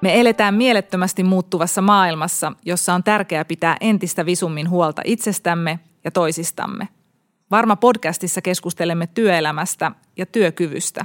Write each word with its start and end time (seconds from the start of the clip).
Me 0.00 0.20
eletään 0.20 0.54
mielettömästi 0.54 1.22
muuttuvassa 1.22 1.82
maailmassa, 1.82 2.52
jossa 2.64 2.94
on 2.94 3.04
tärkeää 3.04 3.44
pitää 3.44 3.76
entistä 3.80 4.26
visummin 4.26 4.70
huolta 4.70 5.02
itsestämme 5.04 5.78
ja 6.04 6.10
toisistamme. 6.10 6.88
Varma 7.50 7.76
podcastissa 7.76 8.42
keskustelemme 8.42 9.06
työelämästä 9.06 9.92
ja 10.16 10.26
työkyvystä. 10.26 11.04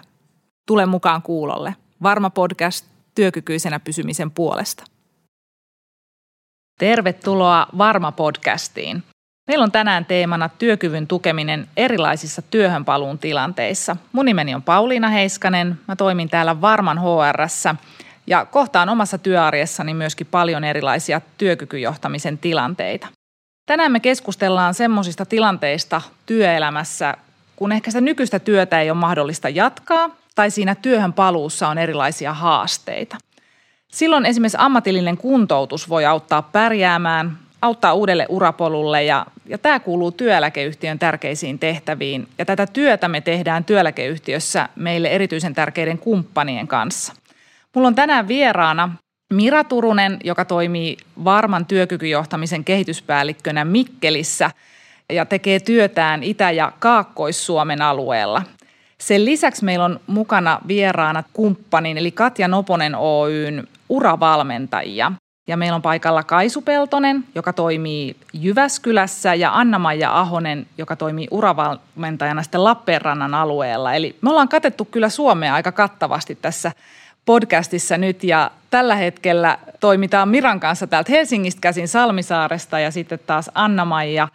Tule 0.66 0.86
mukaan 0.86 1.22
kuulolle. 1.22 1.76
Varma 2.04 2.30
podcast 2.30 2.86
työkykyisenä 3.16 3.80
pysymisen 3.80 4.32
puolesta. 4.32 4.84
Tervetuloa 6.80 7.68
Varma 7.78 8.12
podcastiin. 8.12 9.04
Meillä 9.48 9.64
on 9.64 9.72
tänään 9.72 10.06
teemana 10.06 10.50
työkyvyn 10.50 11.08
tukeminen 11.08 11.68
erilaisissa 11.78 12.42
työhönpaluun 12.42 13.20
tilanteissa. 13.20 13.96
Mun 14.12 14.26
nimeni 14.26 14.56
on 14.56 14.64
Pauliina 14.64 15.10
Heiskanen. 15.10 15.80
Mä 15.88 15.96
toimin 15.96 16.30
täällä 16.30 16.62
Varman 16.62 17.00
HRssä 17.00 17.76
ja 18.28 18.46
kohtaan 18.46 18.90
omassa 18.90 19.18
työarjessani 19.18 19.94
myöskin 19.94 20.28
paljon 20.32 20.64
erilaisia 20.64 21.22
työkykyjohtamisen 21.38 22.38
tilanteita. 22.38 23.08
Tänään 23.66 23.92
me 23.92 24.00
keskustellaan 24.00 24.74
semmoisista 24.74 25.26
tilanteista 25.26 26.02
työelämässä, 26.26 27.14
kun 27.56 27.72
ehkä 27.72 27.92
sitä 27.92 28.02
nykyistä 28.02 28.40
työtä 28.40 28.82
ei 28.82 28.92
ole 28.92 28.98
mahdollista 28.98 29.50
jatkaa 29.50 30.10
tai 30.36 30.52
siinä 30.52 30.76
työhön 30.76 31.14
paluussa 31.14 31.68
on 31.68 31.78
erilaisia 31.78 32.34
haasteita. 32.34 33.18
Silloin 33.92 34.26
esimerkiksi 34.26 34.58
ammatillinen 34.62 35.18
kuntoutus 35.18 35.90
voi 35.90 36.06
auttaa 36.06 36.42
pärjäämään, 36.42 37.38
auttaa 37.62 37.94
uudelle 37.94 38.26
urapolulle 38.30 39.04
ja, 39.04 39.26
ja 39.46 39.58
tämä 39.58 39.80
kuuluu 39.80 40.12
työeläkeyhtiön 40.12 41.00
tärkeisiin 41.00 41.60
tehtäviin. 41.60 42.28
Ja 42.38 42.46
tätä 42.46 42.68
työtä 42.68 43.08
me 43.08 43.22
tehdään 43.22 43.64
työeläkeyhtiössä 43.64 44.70
meille 44.76 45.08
erityisen 45.08 45.54
tärkeiden 45.56 45.98
kumppanien 45.98 46.68
kanssa. 46.68 47.14
Mulla 47.76 47.88
on 47.88 47.96
tänään 47.96 48.28
vieraana 48.28 48.90
Mira 49.34 49.64
Turunen, 49.64 50.18
joka 50.24 50.46
toimii 50.46 50.98
Varman 51.24 51.66
työkykyjohtamisen 51.66 52.64
kehityspäällikkönä 52.64 53.66
Mikkelissä 53.66 54.52
ja 55.10 55.26
tekee 55.26 55.60
työtään 55.60 56.24
Itä- 56.24 56.52
ja 56.52 56.72
Kaakkois-Suomen 56.80 57.82
alueella. 57.82 58.42
Sen 58.98 59.26
lisäksi 59.26 59.66
meillä 59.66 59.86
on 59.86 60.00
mukana 60.08 60.60
vieraana 60.68 61.24
kumppanin 61.34 61.98
eli 61.98 62.12
Katja 62.12 62.48
Noponen 62.48 62.96
Oyn 62.96 63.68
uravalmentajia. 63.90 65.12
Ja 65.48 65.58
meillä 65.58 65.76
on 65.76 65.82
paikalla 65.82 66.24
Kaisu 66.24 66.62
Peltonen, 66.62 67.24
joka 67.36 67.54
toimii 67.54 68.16
Jyväskylässä, 68.34 69.36
ja 69.36 69.52
Anna-Maija 69.54 70.20
Ahonen, 70.20 70.68
joka 70.78 70.96
toimii 70.96 71.28
uravalmentajana 71.32 72.44
sitten 72.44 72.64
Lappeenrannan 72.64 73.34
alueella. 73.34 73.94
Eli 73.94 74.16
me 74.22 74.30
ollaan 74.30 74.50
katettu 74.50 74.86
kyllä 74.86 75.10
Suomea 75.10 75.54
aika 75.54 75.72
kattavasti 75.72 76.36
tässä 76.36 76.72
podcastissa 77.26 77.98
nyt 77.98 78.24
ja 78.24 78.52
tällä 78.70 78.96
hetkellä 78.96 79.58
toimitaan 79.80 80.30
Miran 80.30 80.60
kanssa 80.60 80.88
täältä 80.88 81.12
Helsingistä 81.12 81.62
käsin 81.62 81.88
Salmisaaresta 81.88 82.80
ja 82.80 82.92
sitten 82.92 83.20
taas 83.28 83.52
Anna-Maija 83.54 84.28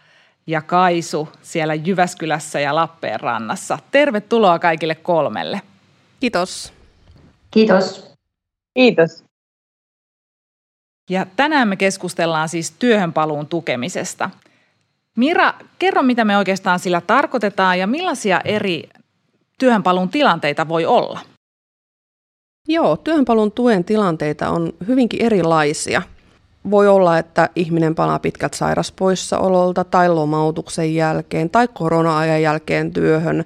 ja 0.46 0.62
Kaisu 0.62 1.28
siellä 1.42 1.74
Jyväskylässä 1.74 2.60
ja 2.60 2.74
Lappeenrannassa. 2.74 3.78
Tervetuloa 3.90 4.58
kaikille 4.58 4.94
kolmelle. 4.94 5.62
Kiitos. 6.20 6.72
Kiitos. 7.50 8.14
Kiitos. 8.74 9.24
Ja 11.10 11.26
tänään 11.36 11.68
me 11.68 11.76
keskustellaan 11.76 12.48
siis 12.48 12.70
työhönpaluun 12.70 13.46
tukemisesta. 13.46 14.30
Mira, 15.16 15.54
kerro 15.78 16.02
mitä 16.02 16.24
me 16.24 16.36
oikeastaan 16.36 16.78
sillä 16.78 17.00
tarkoitetaan 17.00 17.78
ja 17.78 17.86
millaisia 17.86 18.40
eri 18.44 18.88
työhönpaluun 19.58 20.08
tilanteita 20.08 20.68
voi 20.68 20.86
olla? 20.86 21.20
Joo, 22.70 22.96
työhönpalun 22.96 23.52
tuen 23.52 23.84
tilanteita 23.84 24.48
on 24.48 24.72
hyvinkin 24.88 25.22
erilaisia. 25.22 26.02
Voi 26.70 26.88
olla, 26.88 27.18
että 27.18 27.48
ihminen 27.56 27.94
palaa 27.94 28.18
pitkät 28.18 28.54
sairaspoissaololta 28.54 29.84
tai 29.84 30.08
lomautuksen 30.08 30.94
jälkeen 30.94 31.50
tai 31.50 31.68
korona-ajan 31.68 32.42
jälkeen 32.42 32.92
työhön 32.92 33.44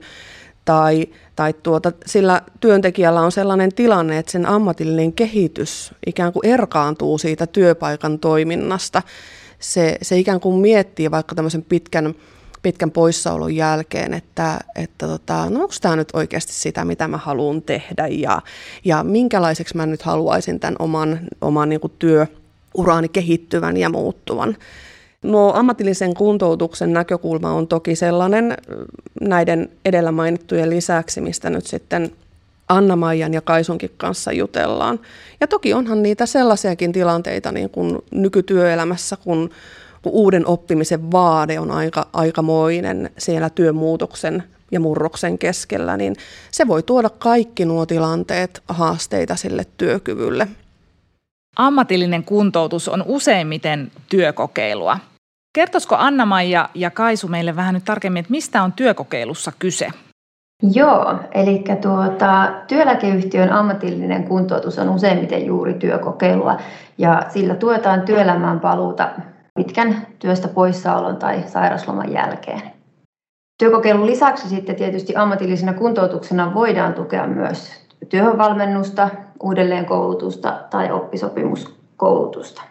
tai, 0.64 1.06
tai 1.36 1.52
tuota, 1.52 1.92
sillä 2.06 2.42
työntekijällä 2.60 3.20
on 3.20 3.32
sellainen 3.32 3.74
tilanne, 3.74 4.18
että 4.18 4.32
sen 4.32 4.46
ammatillinen 4.46 5.12
kehitys 5.12 5.94
ikään 6.06 6.32
kuin 6.32 6.46
erkaantuu 6.46 7.18
siitä 7.18 7.46
työpaikan 7.46 8.18
toiminnasta. 8.18 9.02
Se, 9.58 9.98
se 10.02 10.18
ikään 10.18 10.40
kuin 10.40 10.56
miettii 10.60 11.10
vaikka 11.10 11.34
tämmöisen 11.34 11.62
pitkän 11.62 12.14
pitkän 12.64 12.90
poissaolon 12.90 13.56
jälkeen, 13.56 14.14
että, 14.14 14.60
että 14.76 15.06
tota, 15.06 15.50
no 15.50 15.60
onko 15.60 15.74
tämä 15.80 15.96
nyt 15.96 16.08
oikeasti 16.12 16.52
sitä, 16.52 16.84
mitä 16.84 17.08
mä 17.08 17.16
haluan 17.16 17.62
tehdä 17.62 18.06
ja, 18.06 18.42
ja 18.84 19.04
minkälaiseksi 19.04 19.76
mä 19.76 19.86
nyt 19.86 20.02
haluaisin 20.02 20.60
tämän 20.60 20.76
oman, 20.78 21.20
oman 21.40 21.68
niin 21.68 21.80
työuraani 21.98 23.08
kehittyvän 23.08 23.76
ja 23.76 23.88
muuttuvan. 23.88 24.56
No 25.22 25.52
ammatillisen 25.54 26.14
kuntoutuksen 26.14 26.92
näkökulma 26.92 27.52
on 27.52 27.68
toki 27.68 27.96
sellainen 27.96 28.56
näiden 29.20 29.68
edellä 29.84 30.12
mainittujen 30.12 30.70
lisäksi, 30.70 31.20
mistä 31.20 31.50
nyt 31.50 31.66
sitten 31.66 32.10
Anna-Maijan 32.68 33.34
ja 33.34 33.40
Kaisunkin 33.40 33.90
kanssa 33.96 34.32
jutellaan. 34.32 35.00
Ja 35.40 35.46
toki 35.46 35.74
onhan 35.74 36.02
niitä 36.02 36.26
sellaisiakin 36.26 36.92
tilanteita 36.92 37.52
niin 37.52 37.70
kuin 37.70 37.98
nykytyöelämässä, 38.10 39.16
kun 39.16 39.50
kun 40.04 40.12
uuden 40.12 40.46
oppimisen 40.46 41.12
vaade 41.12 41.60
on 41.60 41.70
aika, 41.70 42.06
aikamoinen 42.12 43.10
siellä 43.18 43.50
työmuutoksen 43.50 44.42
ja 44.70 44.80
murroksen 44.80 45.38
keskellä, 45.38 45.96
niin 45.96 46.16
se 46.50 46.68
voi 46.68 46.82
tuoda 46.82 47.10
kaikki 47.10 47.64
nuo 47.64 47.86
tilanteet 47.86 48.62
haasteita 48.68 49.36
sille 49.36 49.66
työkyvylle. 49.76 50.48
Ammatillinen 51.56 52.24
kuntoutus 52.24 52.88
on 52.88 53.04
useimmiten 53.06 53.92
työkokeilua. 54.08 54.98
Kertoisiko 55.54 55.96
Anna-Maija 55.98 56.68
ja 56.74 56.90
Kaisu 56.90 57.28
meille 57.28 57.56
vähän 57.56 57.74
nyt 57.74 57.84
tarkemmin, 57.84 58.20
että 58.20 58.30
mistä 58.30 58.62
on 58.62 58.72
työkokeilussa 58.72 59.52
kyse? 59.58 59.88
Joo, 60.72 61.14
eli 61.34 61.64
tuota, 61.80 62.52
työeläkeyhtiön 62.68 63.52
ammatillinen 63.52 64.24
kuntoutus 64.24 64.78
on 64.78 64.88
useimmiten 64.88 65.46
juuri 65.46 65.74
työkokeilua 65.74 66.56
ja 66.98 67.22
sillä 67.28 67.54
tuetaan 67.54 68.02
työelämään 68.02 68.60
paluuta 68.60 69.08
pitkän 69.58 70.06
työstä 70.18 70.48
poissaolon 70.48 71.16
tai 71.16 71.42
sairasloman 71.46 72.12
jälkeen. 72.12 72.62
Työkokeilun 73.58 74.06
lisäksi 74.06 74.48
sitten 74.48 74.76
tietysti 74.76 75.16
ammatillisena 75.16 75.72
kuntoutuksena 75.72 76.54
voidaan 76.54 76.94
tukea 76.94 77.26
myös 77.26 77.86
työhönvalmennusta, 78.08 79.08
uudelleenkoulutusta 79.42 80.60
tai 80.70 80.92
oppisopimuskoulutusta. 80.92 82.62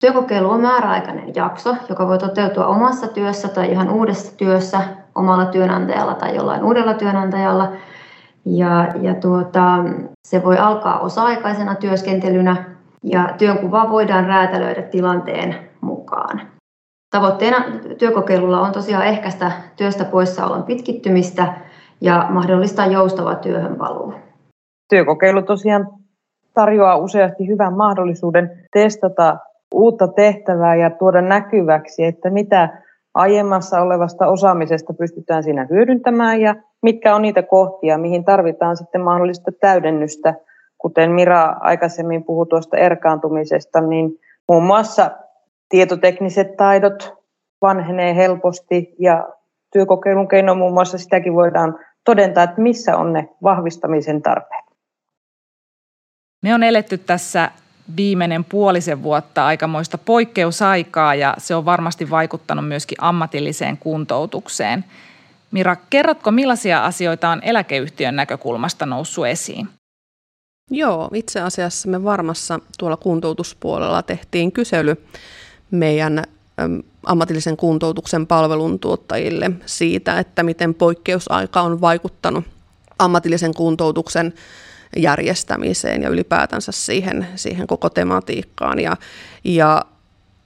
Työkokeilu 0.00 0.50
on 0.50 0.60
määräaikainen 0.60 1.34
jakso, 1.34 1.76
joka 1.88 2.08
voi 2.08 2.18
toteutua 2.18 2.66
omassa 2.66 3.08
työssä 3.08 3.48
tai 3.48 3.70
ihan 3.70 3.90
uudessa 3.90 4.36
työssä 4.36 4.80
omalla 5.14 5.46
työnantajalla 5.46 6.14
tai 6.14 6.36
jollain 6.36 6.64
uudella 6.64 6.94
työnantajalla. 6.94 7.72
Ja, 8.44 8.88
ja 9.02 9.14
tuota, 9.14 9.84
se 10.28 10.44
voi 10.44 10.58
alkaa 10.58 10.98
osa-aikaisena 10.98 11.74
työskentelynä 11.74 12.77
ja 13.02 13.34
työnkuva 13.38 13.90
voidaan 13.90 14.26
räätälöidä 14.26 14.82
tilanteen 14.82 15.54
mukaan. 15.80 16.40
Tavoitteena 17.10 17.64
työkokeilulla 17.98 18.60
on 18.60 18.72
tosiaan 18.72 19.06
ehkäistä 19.06 19.52
työstä 19.76 20.04
poissaolon 20.04 20.62
pitkittymistä 20.62 21.54
ja 22.00 22.26
mahdollistaa 22.30 22.86
joustava 22.86 23.34
työhönpaluu. 23.34 24.14
Työkokeilu 24.90 25.42
tosiaan 25.42 25.88
tarjoaa 26.54 26.96
useasti 26.96 27.48
hyvän 27.48 27.76
mahdollisuuden 27.76 28.50
testata 28.72 29.38
uutta 29.74 30.08
tehtävää 30.08 30.76
ja 30.76 30.90
tuoda 30.90 31.22
näkyväksi, 31.22 32.04
että 32.04 32.30
mitä 32.30 32.82
aiemmassa 33.14 33.80
olevasta 33.80 34.26
osaamisesta 34.26 34.94
pystytään 34.94 35.42
siinä 35.42 35.66
hyödyntämään 35.70 36.40
ja 36.40 36.54
mitkä 36.82 37.14
on 37.14 37.22
niitä 37.22 37.42
kohtia, 37.42 37.98
mihin 37.98 38.24
tarvitaan 38.24 38.76
sitten 38.76 39.00
mahdollista 39.00 39.50
täydennystä. 39.60 40.34
Kuten 40.78 41.10
Mira 41.10 41.56
aikaisemmin 41.60 42.24
puhui 42.24 42.46
tuosta 42.46 42.76
erkaantumisesta, 42.76 43.80
niin 43.80 44.20
muun 44.48 44.64
muassa 44.64 45.10
tietotekniset 45.68 46.56
taidot 46.56 47.14
vanhenee 47.62 48.16
helposti 48.16 48.94
ja 48.98 49.28
työkokeilun 49.72 50.28
keino 50.28 50.54
muun 50.54 50.72
muassa 50.72 50.98
sitäkin 50.98 51.34
voidaan 51.34 51.78
todentaa, 52.04 52.44
että 52.44 52.60
missä 52.60 52.96
on 52.96 53.12
ne 53.12 53.28
vahvistamisen 53.42 54.22
tarpeet. 54.22 54.64
Me 56.42 56.54
on 56.54 56.62
eletty 56.62 56.98
tässä 56.98 57.50
viimeinen 57.96 58.44
puolisen 58.44 59.02
vuotta 59.02 59.46
aikamoista 59.46 59.98
poikkeusaikaa 59.98 61.14
ja 61.14 61.34
se 61.38 61.54
on 61.54 61.64
varmasti 61.64 62.10
vaikuttanut 62.10 62.68
myöskin 62.68 62.98
ammatilliseen 63.00 63.78
kuntoutukseen. 63.78 64.84
Mira, 65.50 65.76
kerrotko 65.90 66.30
millaisia 66.30 66.84
asioita 66.84 67.28
on 67.28 67.40
eläkeyhtiön 67.42 68.16
näkökulmasta 68.16 68.86
noussut 68.86 69.26
esiin? 69.26 69.68
Joo, 70.70 71.08
itse 71.14 71.40
asiassa 71.40 71.88
me 71.88 72.04
varmassa 72.04 72.60
tuolla 72.78 72.96
kuntoutuspuolella 72.96 74.02
tehtiin 74.02 74.52
kysely 74.52 74.96
meidän 75.70 76.24
ammatillisen 77.06 77.56
kuntoutuksen 77.56 78.26
palveluntuottajille 78.26 79.50
siitä, 79.66 80.18
että 80.18 80.42
miten 80.42 80.74
poikkeusaika 80.74 81.60
on 81.62 81.80
vaikuttanut 81.80 82.44
ammatillisen 82.98 83.54
kuntoutuksen 83.54 84.34
järjestämiseen 84.96 86.02
ja 86.02 86.08
ylipäätänsä 86.08 86.72
siihen, 86.72 87.26
siihen 87.36 87.66
koko 87.66 87.90
tematiikkaan. 87.90 88.80
Ja, 88.80 88.96
ja 89.44 89.82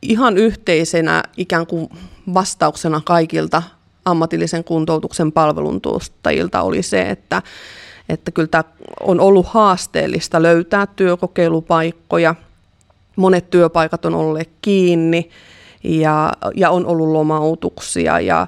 ihan 0.02 0.38
yhteisenä 0.38 1.22
ikään 1.36 1.66
kuin 1.66 1.88
vastauksena 2.34 3.00
kaikilta 3.04 3.62
ammatillisen 4.04 4.64
kuntoutuksen 4.64 5.32
palveluntuottajilta 5.32 6.62
oli 6.62 6.82
se, 6.82 7.10
että, 7.10 7.42
että 8.08 8.30
kyllä 8.30 8.48
tämä 8.48 8.64
on 9.00 9.20
ollut 9.20 9.46
haasteellista 9.46 10.42
löytää 10.42 10.86
työkokeilupaikkoja. 10.86 12.34
Monet 13.16 13.50
työpaikat 13.50 14.04
on 14.04 14.14
olleet 14.14 14.50
kiinni 14.62 15.30
ja, 15.84 16.32
ja 16.54 16.70
on 16.70 16.86
ollut 16.86 17.08
lomautuksia 17.08 18.20
ja 18.20 18.46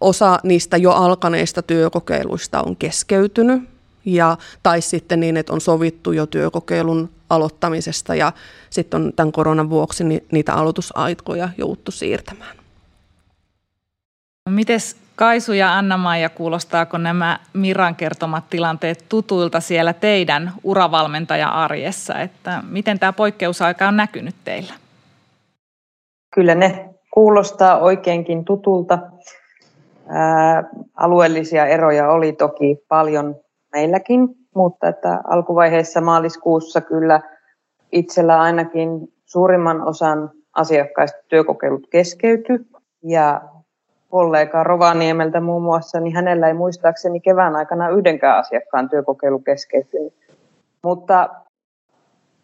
osa 0.00 0.38
niistä 0.42 0.76
jo 0.76 0.90
alkaneista 0.90 1.62
työkokeiluista 1.62 2.62
on 2.62 2.76
keskeytynyt 2.76 3.62
ja, 4.04 4.36
tai 4.62 4.80
sitten 4.80 5.20
niin, 5.20 5.36
että 5.36 5.52
on 5.52 5.60
sovittu 5.60 6.12
jo 6.12 6.26
työkokeilun 6.26 7.10
aloittamisesta 7.30 8.14
ja 8.14 8.32
sitten 8.70 9.02
on 9.02 9.12
tämän 9.16 9.32
koronan 9.32 9.70
vuoksi 9.70 10.04
ni, 10.04 10.22
niitä 10.32 10.54
aloitusaikoja 10.54 11.48
jouduttu 11.58 11.90
siirtämään. 11.90 12.56
Mites 14.50 14.96
Kaisu 15.16 15.52
ja 15.52 15.78
Anna-Maija, 15.78 16.28
kuulostaako 16.28 16.98
nämä 16.98 17.38
Miran 17.52 17.94
kertomat 17.94 18.44
tilanteet 18.50 19.04
tutuilta 19.08 19.60
siellä 19.60 19.92
teidän 19.92 20.52
uravalmentaja-arjessa? 20.64 22.18
Että 22.18 22.62
miten 22.70 22.98
tämä 22.98 23.12
poikkeusaika 23.12 23.88
on 23.88 23.96
näkynyt 23.96 24.34
teillä? 24.44 24.72
Kyllä 26.34 26.54
ne 26.54 26.88
kuulostaa 27.14 27.78
oikeinkin 27.78 28.44
tutulta. 28.44 28.98
Ää, 30.08 30.64
alueellisia 30.96 31.66
eroja 31.66 32.10
oli 32.10 32.32
toki 32.32 32.78
paljon 32.88 33.36
meilläkin, 33.72 34.28
mutta 34.54 34.88
että 34.88 35.20
alkuvaiheessa 35.24 36.00
maaliskuussa 36.00 36.80
kyllä 36.80 37.20
itsellä 37.92 38.40
ainakin 38.40 38.88
suurimman 39.24 39.82
osan 39.88 40.30
asiakkaista 40.54 41.18
työkokeilut 41.28 41.86
keskeytyi 41.90 42.58
ja 43.02 43.40
kollega 44.12 44.64
Rovaniemeltä 44.64 45.40
muun 45.40 45.62
muassa, 45.62 46.00
niin 46.00 46.14
hänellä 46.14 46.48
ei 46.48 46.54
muistaakseni 46.54 47.20
kevään 47.20 47.56
aikana 47.56 47.88
yhdenkään 47.88 48.38
asiakkaan 48.38 48.88
työkokeilu 48.88 49.38
keskeytynyt. 49.38 50.14
Mutta 50.82 51.28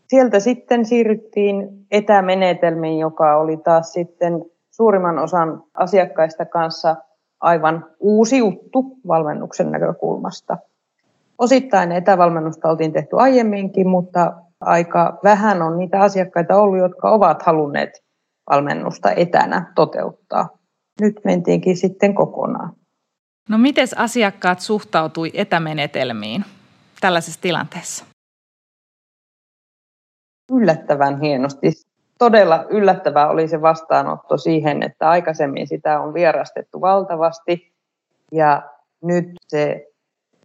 sieltä 0.07 0.41
sitten 0.41 0.85
siirryttiin 0.85 1.87
etämenetelmiin, 1.91 2.99
joka 2.99 3.37
oli 3.37 3.57
taas 3.57 3.93
sitten 3.93 4.45
suurimman 4.71 5.19
osan 5.19 5.63
asiakkaista 5.75 6.45
kanssa 6.45 6.97
aivan 7.41 7.87
uusi 8.01 8.39
juttu 8.39 8.85
valmennuksen 9.09 9.71
näkökulmasta. 9.71 10.59
Osittain 11.39 11.93
etävalmennusta 11.93 12.69
oltiin 12.69 12.93
tehty 12.93 13.17
aiemminkin, 13.19 13.89
mutta 13.89 14.33
aika 14.61 15.19
vähän 15.25 15.63
on 15.63 15.79
niitä 15.79 16.01
asiakkaita 16.01 16.57
ollut, 16.57 16.79
jotka 16.79 17.11
ovat 17.11 17.43
halunneet 17.43 17.91
valmennusta 18.51 19.13
etänä 19.13 19.73
toteuttaa. 19.75 20.58
Nyt 21.01 21.21
mentiinkin 21.25 21.77
sitten 21.77 22.15
kokonaan. 22.15 22.73
No 23.49 23.59
miten 23.59 23.89
asiakkaat 23.97 24.61
suhtautui 24.61 25.31
etämenetelmiin 25.35 26.45
tällaisessa 27.01 27.41
tilanteessa? 27.41 28.05
Yllättävän 30.53 31.21
hienosti. 31.21 31.73
Todella 32.19 32.65
yllättävää 32.71 33.29
oli 33.29 33.49
se 33.49 33.61
vastaanotto 33.61 34.37
siihen, 34.37 34.83
että 34.83 35.09
aikaisemmin 35.09 35.69
sitä 35.69 36.01
on 36.01 36.15
vierastettu 36.15 36.81
valtavasti 36.81 37.73
ja 38.33 38.63
nyt 39.03 39.27
se 39.49 39.87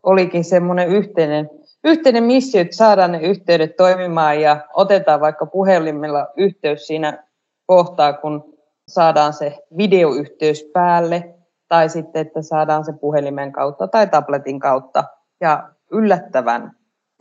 olikin 0.03 0.43
semmoinen 0.43 0.89
yhteinen, 0.89 1.49
yhteinen 1.83 2.23
missio, 2.23 2.61
että 2.61 2.75
saadaan 2.75 3.11
ne 3.11 3.21
yhteydet 3.21 3.77
toimimaan 3.77 4.41
ja 4.41 4.67
otetaan 4.73 5.21
vaikka 5.21 5.45
puhelimella 5.45 6.27
yhteys 6.37 6.87
siinä 6.87 7.23
kohtaa, 7.65 8.13
kun 8.13 8.52
saadaan 8.87 9.33
se 9.33 9.57
videoyhteys 9.77 10.63
päälle 10.73 11.35
tai 11.67 11.89
sitten, 11.89 12.21
että 12.21 12.41
saadaan 12.41 12.85
se 12.85 12.93
puhelimen 12.93 13.51
kautta 13.51 13.87
tai 13.87 14.07
tabletin 14.07 14.59
kautta 14.59 15.03
ja 15.41 15.69
yllättävän 15.91 16.71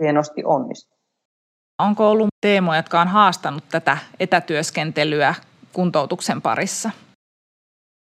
hienosti 0.01 0.45
onnistuu. 0.45 0.99
Onko 1.79 2.11
ollut 2.11 2.29
teemoja, 2.41 2.79
jotka 2.79 3.01
on 3.01 3.09
haastanut 3.09 3.65
tätä 3.71 3.99
etätyöskentelyä 4.21 5.35
kuntoutuksen 5.73 6.43
parissa? 6.43 6.91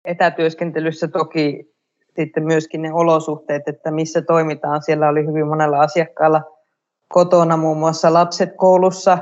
Etätyöskentelyssä 0.05 1.07
toki 1.07 1.71
sitten 2.15 2.43
myöskin 2.43 2.81
ne 2.81 2.93
olosuhteet, 2.93 3.67
että 3.67 3.91
missä 3.91 4.21
toimitaan. 4.21 4.83
Siellä 4.83 5.09
oli 5.09 5.25
hyvin 5.25 5.47
monella 5.47 5.79
asiakkaalla 5.79 6.41
kotona, 7.09 7.57
muun 7.57 7.77
muassa 7.77 8.13
lapset 8.13 8.49
koulussa. 8.57 9.17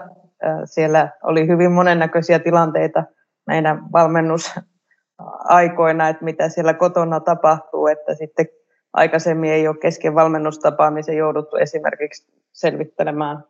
Siellä 0.65 1.09
oli 1.23 1.47
hyvin 1.47 1.71
monennäköisiä 1.71 2.39
tilanteita 2.39 3.03
meidän 3.49 3.91
valmennusaikoina, 3.91 6.09
että 6.09 6.25
mitä 6.25 6.49
siellä 6.49 6.73
kotona 6.73 7.19
tapahtuu, 7.19 7.87
että 7.87 8.15
sitten 8.15 8.45
aikaisemmin 8.93 9.51
ei 9.51 9.67
ole 9.67 9.77
kesken 9.77 10.15
valmennustapaamisen 10.15 11.17
jouduttu 11.17 11.55
esimerkiksi 11.55 12.27
selvittelemään 12.53 13.43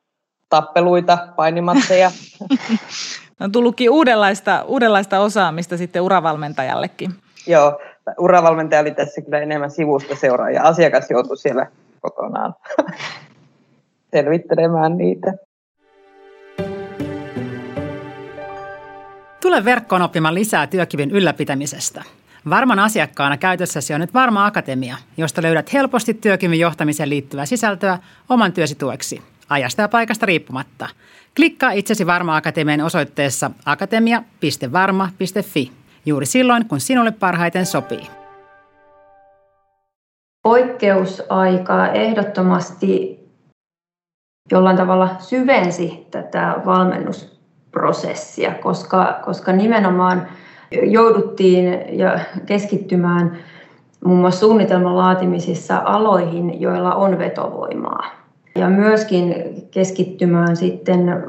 tappeluita, 0.49 1.17
painimatteja. 1.35 2.11
on 3.39 3.51
tullutkin 3.51 3.89
uudenlaista, 3.89 4.63
uudenlaista 4.67 5.19
osaamista 5.19 5.77
sitten 5.77 6.01
uravalmentajallekin. 6.01 7.11
Joo, 7.47 7.81
uravalmentaja 8.19 8.81
oli 8.81 8.91
tässä 8.91 9.21
kyllä 9.21 9.39
enemmän 9.39 9.71
sivusta 9.71 10.15
seuraaja. 10.15 10.63
Asiakas 10.63 11.11
joutui 11.11 11.37
siellä 11.37 11.67
kokonaan 12.01 12.55
selvittelemään 14.15 14.97
niitä. 14.97 15.33
Tule 19.41 19.65
verkkoon 19.65 20.01
oppimaan 20.01 20.35
lisää 20.35 20.67
työkyvyn 20.67 21.11
ylläpitämisestä. 21.11 22.03
Varman 22.49 22.79
asiakkaana 22.79 23.37
käytössäsi 23.37 23.93
on 23.93 24.01
nyt 24.01 24.13
Varma 24.13 24.45
Akatemia, 24.45 24.97
josta 25.17 25.41
löydät 25.41 25.73
helposti 25.73 26.13
työkyvyn 26.13 26.59
johtamiseen 26.59 27.09
liittyvää 27.09 27.45
sisältöä 27.45 27.99
oman 28.29 28.53
työsi 28.53 28.75
tueksi, 28.75 29.21
ajasta 29.49 29.81
ja 29.81 29.87
paikasta 29.87 30.25
riippumatta. 30.25 30.89
Klikkaa 31.35 31.71
itsesi 31.71 32.07
Varma 32.07 32.35
Akatemian 32.35 32.81
osoitteessa 32.81 33.51
akatemia.varma.fi 33.65 35.71
juuri 36.05 36.25
silloin, 36.25 36.67
kun 36.67 36.79
sinulle 36.79 37.11
parhaiten 37.11 37.65
sopii. 37.65 38.07
Poikkeusaika 40.43 41.87
ehdottomasti 41.87 43.19
jollain 44.51 44.77
tavalla 44.77 45.15
syvensi 45.19 46.07
tätä 46.11 46.55
valmennusprosessia, 47.75 48.51
koska, 48.51 49.19
koska 49.25 49.51
nimenomaan 49.51 50.27
jouduttiin 50.83 51.97
ja 51.99 52.19
keskittymään 52.45 53.37
muun 54.05 54.19
muassa 54.19 54.39
suunnitelman 54.39 54.97
laatimisissa 54.97 55.81
aloihin, 55.85 56.61
joilla 56.61 56.95
on 56.95 57.19
vetovoimaa. 57.19 58.05
Ja 58.55 58.69
myöskin 58.69 59.35
keskittymään 59.71 60.55
sitten 60.55 61.23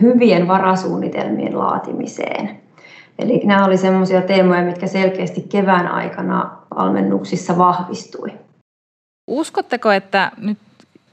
hyvien 0.00 0.48
varasuunnitelmien 0.48 1.58
laatimiseen. 1.58 2.60
Eli 3.18 3.40
nämä 3.44 3.64
oli 3.64 3.76
sellaisia 3.76 4.22
teemoja, 4.22 4.62
mitkä 4.62 4.86
selkeästi 4.86 5.40
kevään 5.40 5.88
aikana 5.88 6.50
valmennuksissa 6.76 7.58
vahvistui. 7.58 8.32
Uskotteko, 9.26 9.92
että 9.92 10.32
nyt 10.38 10.58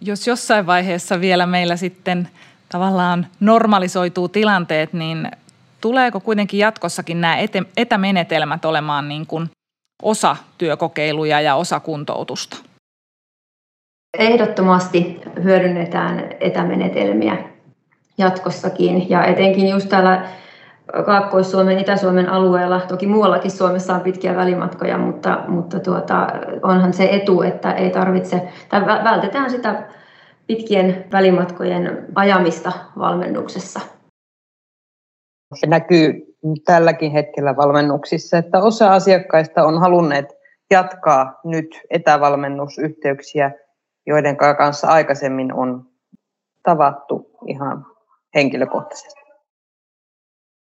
jos 0.02 0.28
jossain 0.28 0.66
vaiheessa 0.66 1.22
vielä 1.22 1.46
meillä 1.46 1.76
sitten 1.76 2.28
tavallaan 2.72 3.28
normalisoituu 3.40 4.30
tilanteet, 4.30 4.94
niin 4.94 5.32
tuleeko 5.82 6.20
kuitenkin 6.20 6.60
jatkossakin 6.60 7.22
nämä 7.22 7.38
etämenetelmät 7.78 8.66
olemaan 8.66 9.08
niin 9.08 9.26
kuin 9.28 9.50
osa 10.04 10.36
työkokeiluja 10.58 11.42
ja 11.42 11.56
osa 11.56 11.80
kuntoutusta? 11.80 12.58
Ehdottomasti 14.18 15.22
hyödynnetään 15.44 16.30
etämenetelmiä 16.40 17.38
jatkossakin 18.18 19.10
ja 19.10 19.26
etenkin 19.26 19.70
just 19.70 19.90
täällä 19.90 20.26
Kaakkois-Suomen, 21.06 21.80
Itä-Suomen 21.80 22.30
alueella, 22.30 22.80
toki 22.80 23.08
muuallakin 23.08 23.52
Suomessa 23.52 23.96
on 23.96 24.02
pitkiä 24.02 24.36
välimatkoja, 24.36 24.98
mutta, 24.98 25.40
mutta 25.48 25.80
tuota, 25.80 26.28
onhan 26.64 26.94
se 26.94 27.10
etu, 27.12 27.42
että 27.42 27.72
ei 27.72 27.90
tarvitse, 27.90 28.42
tai 28.70 28.86
vältetään 28.86 29.52
sitä 29.52 29.84
pitkien 30.56 31.06
välimatkojen 31.12 32.08
ajamista 32.16 32.72
valmennuksessa. 32.98 33.80
Se 35.60 35.68
näkyy 35.68 36.14
tälläkin 36.66 37.12
hetkellä 37.12 37.56
valmennuksissa, 37.56 38.38
että 38.38 38.64
osa 38.64 38.94
asiakkaista 38.94 39.64
on 39.64 39.80
halunneet 39.80 40.26
jatkaa 40.72 41.40
nyt 41.44 41.82
etävalmennusyhteyksiä, 41.90 43.52
joiden 44.08 44.38
kanssa 44.38 44.88
aikaisemmin 44.88 45.54
on 45.54 45.86
tavattu 46.64 47.32
ihan 47.48 47.86
henkilökohtaisesti. 48.36 49.22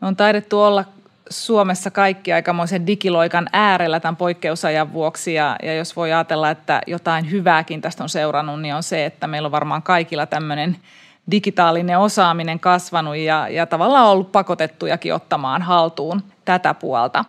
On 0.01 0.15
taidettu 0.15 0.61
olla 0.61 0.85
Suomessa 1.29 1.91
kaikki 1.91 2.33
aikamoisen 2.33 2.87
digiloikan 2.87 3.47
äärellä 3.53 3.99
tämän 3.99 4.15
poikkeusajan 4.15 4.93
vuoksi 4.93 5.33
ja, 5.33 5.55
ja 5.63 5.75
jos 5.75 5.95
voi 5.95 6.13
ajatella, 6.13 6.49
että 6.49 6.81
jotain 6.87 7.31
hyvääkin 7.31 7.81
tästä 7.81 8.03
on 8.03 8.09
seurannut, 8.09 8.61
niin 8.61 8.75
on 8.75 8.83
se, 8.83 9.05
että 9.05 9.27
meillä 9.27 9.45
on 9.45 9.51
varmaan 9.51 9.83
kaikilla 9.83 10.25
tämmöinen 10.25 10.77
digitaalinen 11.31 11.99
osaaminen 11.99 12.59
kasvanut 12.59 13.15
ja, 13.17 13.47
ja 13.49 13.65
tavallaan 13.65 14.07
ollut 14.07 14.31
pakotettujakin 14.31 15.13
ottamaan 15.13 15.61
haltuun 15.61 16.23
tätä 16.45 16.73
puolta. 16.73 17.25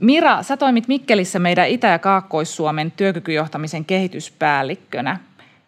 Mira, 0.00 0.42
sä 0.42 0.56
toimit 0.56 0.88
Mikkelissä 0.88 1.38
meidän 1.38 1.68
Itä- 1.68 1.88
ja 1.88 1.98
Kaakkois-Suomen 1.98 2.90
työkykyjohtamisen 2.90 3.84
kehityspäällikkönä. 3.84 5.18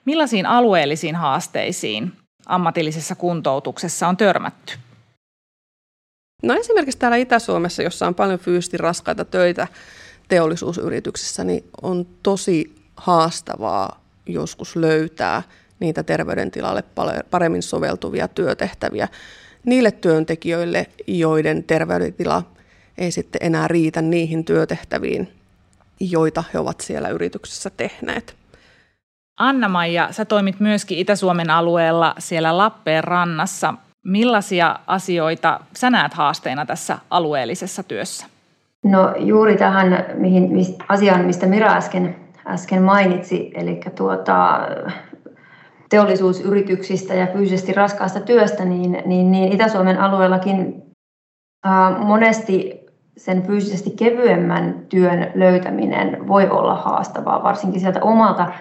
Millaisiin 0.05 0.47
alueellisiin 0.47 1.17
haasteisiin 1.17 2.13
ammatillisessa 2.47 3.15
kuntoutuksessa 3.15 4.09
on 4.09 4.17
törmätty? 4.17 4.79
No 6.43 6.55
esimerkiksi 6.55 6.99
täällä 6.99 7.17
Itä-Suomessa, 7.17 7.83
jossa 7.83 8.07
on 8.07 8.15
paljon 8.15 8.39
fyysisesti 8.39 8.77
raskaita 8.77 9.25
töitä 9.25 9.69
teollisuusyrityksissä, 10.29 11.45
niin 11.45 11.65
on 11.83 12.07
tosi 12.23 12.75
haastavaa 12.97 14.01
joskus 14.27 14.77
löytää 14.77 15.43
niitä 15.81 16.03
terveydentilalle 16.03 16.85
paremmin 17.31 17.63
soveltuvia 17.63 18.29
työtehtäviä 18.29 19.09
niille 19.65 19.91
työntekijöille, 19.91 20.87
joiden 21.07 21.65
terveydentila 21.65 22.43
ei 22.99 23.11
sitten 23.11 23.43
enää 23.45 23.69
riitä 23.69 24.03
niihin 24.03 24.45
työtehtäviin, 24.45 25.33
joita 26.01 26.45
he 26.55 26.59
ovat 26.59 26.81
siellä 26.81 27.09
yrityksessä 27.09 27.71
tehneet. 27.71 28.37
Anna-Maija, 29.37 30.13
sä 30.13 30.25
toimit 30.25 30.61
myöskin 30.61 30.99
Itä-Suomen 30.99 31.51
alueella 31.51 32.15
siellä 32.19 32.59
Lappeenrannassa. 32.59 33.75
Millaisia 34.05 34.77
asioita 34.87 35.61
sä 35.77 35.91
näet 35.91 36.15
haasteina 36.15 36.67
tässä 36.67 36.99
alueellisessa 37.11 37.83
työssä? 37.83 38.27
No 38.85 39.15
juuri 39.19 39.57
tähän 39.57 40.05
mihin, 40.15 40.51
asiaan, 40.89 41.25
mistä 41.25 41.47
Mira 41.47 41.73
äsken, 41.73 42.17
äsken 42.47 42.83
mainitsi, 42.83 43.51
eli 43.55 43.81
tuota, 43.97 44.61
teollisuusyrityksistä 45.91 47.15
ja 47.15 47.27
fyysisesti 47.27 47.73
raskaasta 47.73 48.21
työstä, 48.21 48.65
niin, 48.65 49.03
niin, 49.05 49.33
niin 49.33 49.53
Itä-Suomen 49.53 50.01
alueellakin 50.01 50.83
ää, 51.65 51.99
monesti 51.99 52.81
sen 53.17 53.43
fyysisesti 53.43 53.91
kevyemmän 53.91 54.87
työn 54.89 55.33
löytäminen 55.35 56.29
voi 56.29 56.49
olla 56.49 56.75
haastavaa, 56.75 57.43
varsinkin 57.43 57.81
sieltä 57.81 58.01
omalta, 58.03 58.53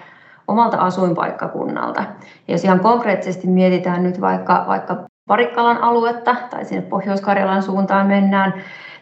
omalta 0.48 0.76
asuinpaikkakunnalta. 0.76 2.00
Ja 2.48 2.54
jos 2.54 2.64
ihan 2.64 2.80
konkreettisesti 2.80 3.46
mietitään 3.46 4.02
nyt 4.02 4.20
vaikka, 4.20 4.64
vaikka 4.68 5.09
Parikkalan 5.30 5.78
aluetta 5.78 6.36
tai 6.50 6.64
sinne 6.64 6.82
Pohjois-Karjalan 6.82 7.62
suuntaan 7.62 8.06
mennään, 8.06 8.54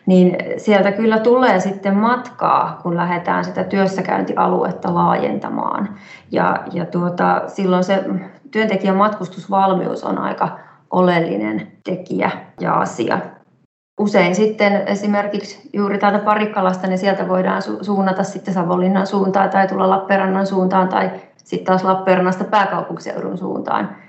niin 0.06 0.36
sieltä 0.56 0.92
kyllä 0.92 1.18
tulee 1.18 1.60
sitten 1.60 1.96
matkaa, 1.96 2.80
kun 2.82 2.96
lähdetään 2.96 3.44
sitä 3.44 3.64
työssäkäyntialuetta 3.64 4.94
laajentamaan. 4.94 5.88
Ja, 6.30 6.58
ja 6.72 6.84
tuota, 6.86 7.42
silloin 7.46 7.84
se 7.84 8.04
työntekijän 8.50 8.96
matkustusvalmius 8.96 10.04
on 10.04 10.18
aika 10.18 10.58
oleellinen 10.90 11.72
tekijä 11.84 12.30
ja 12.60 12.74
asia. 12.74 13.18
Usein 14.00 14.34
sitten 14.34 14.82
esimerkiksi 14.86 15.70
juuri 15.72 15.98
täältä 15.98 16.18
Parikkalasta, 16.18 16.86
niin 16.86 16.98
sieltä 16.98 17.28
voidaan 17.28 17.62
su- 17.62 17.84
suunnata 17.84 18.22
sitten 18.22 18.54
Savonlinnan 18.54 19.06
suuntaan 19.06 19.50
tai 19.50 19.68
tulla 19.68 19.90
Lappeenrannan 19.90 20.46
suuntaan 20.46 20.88
tai 20.88 21.10
sitten 21.36 21.66
taas 21.66 21.84
Lappeenrannasta 21.84 22.44
pääkaupunkiseudun 22.44 23.38
suuntaan. 23.38 24.07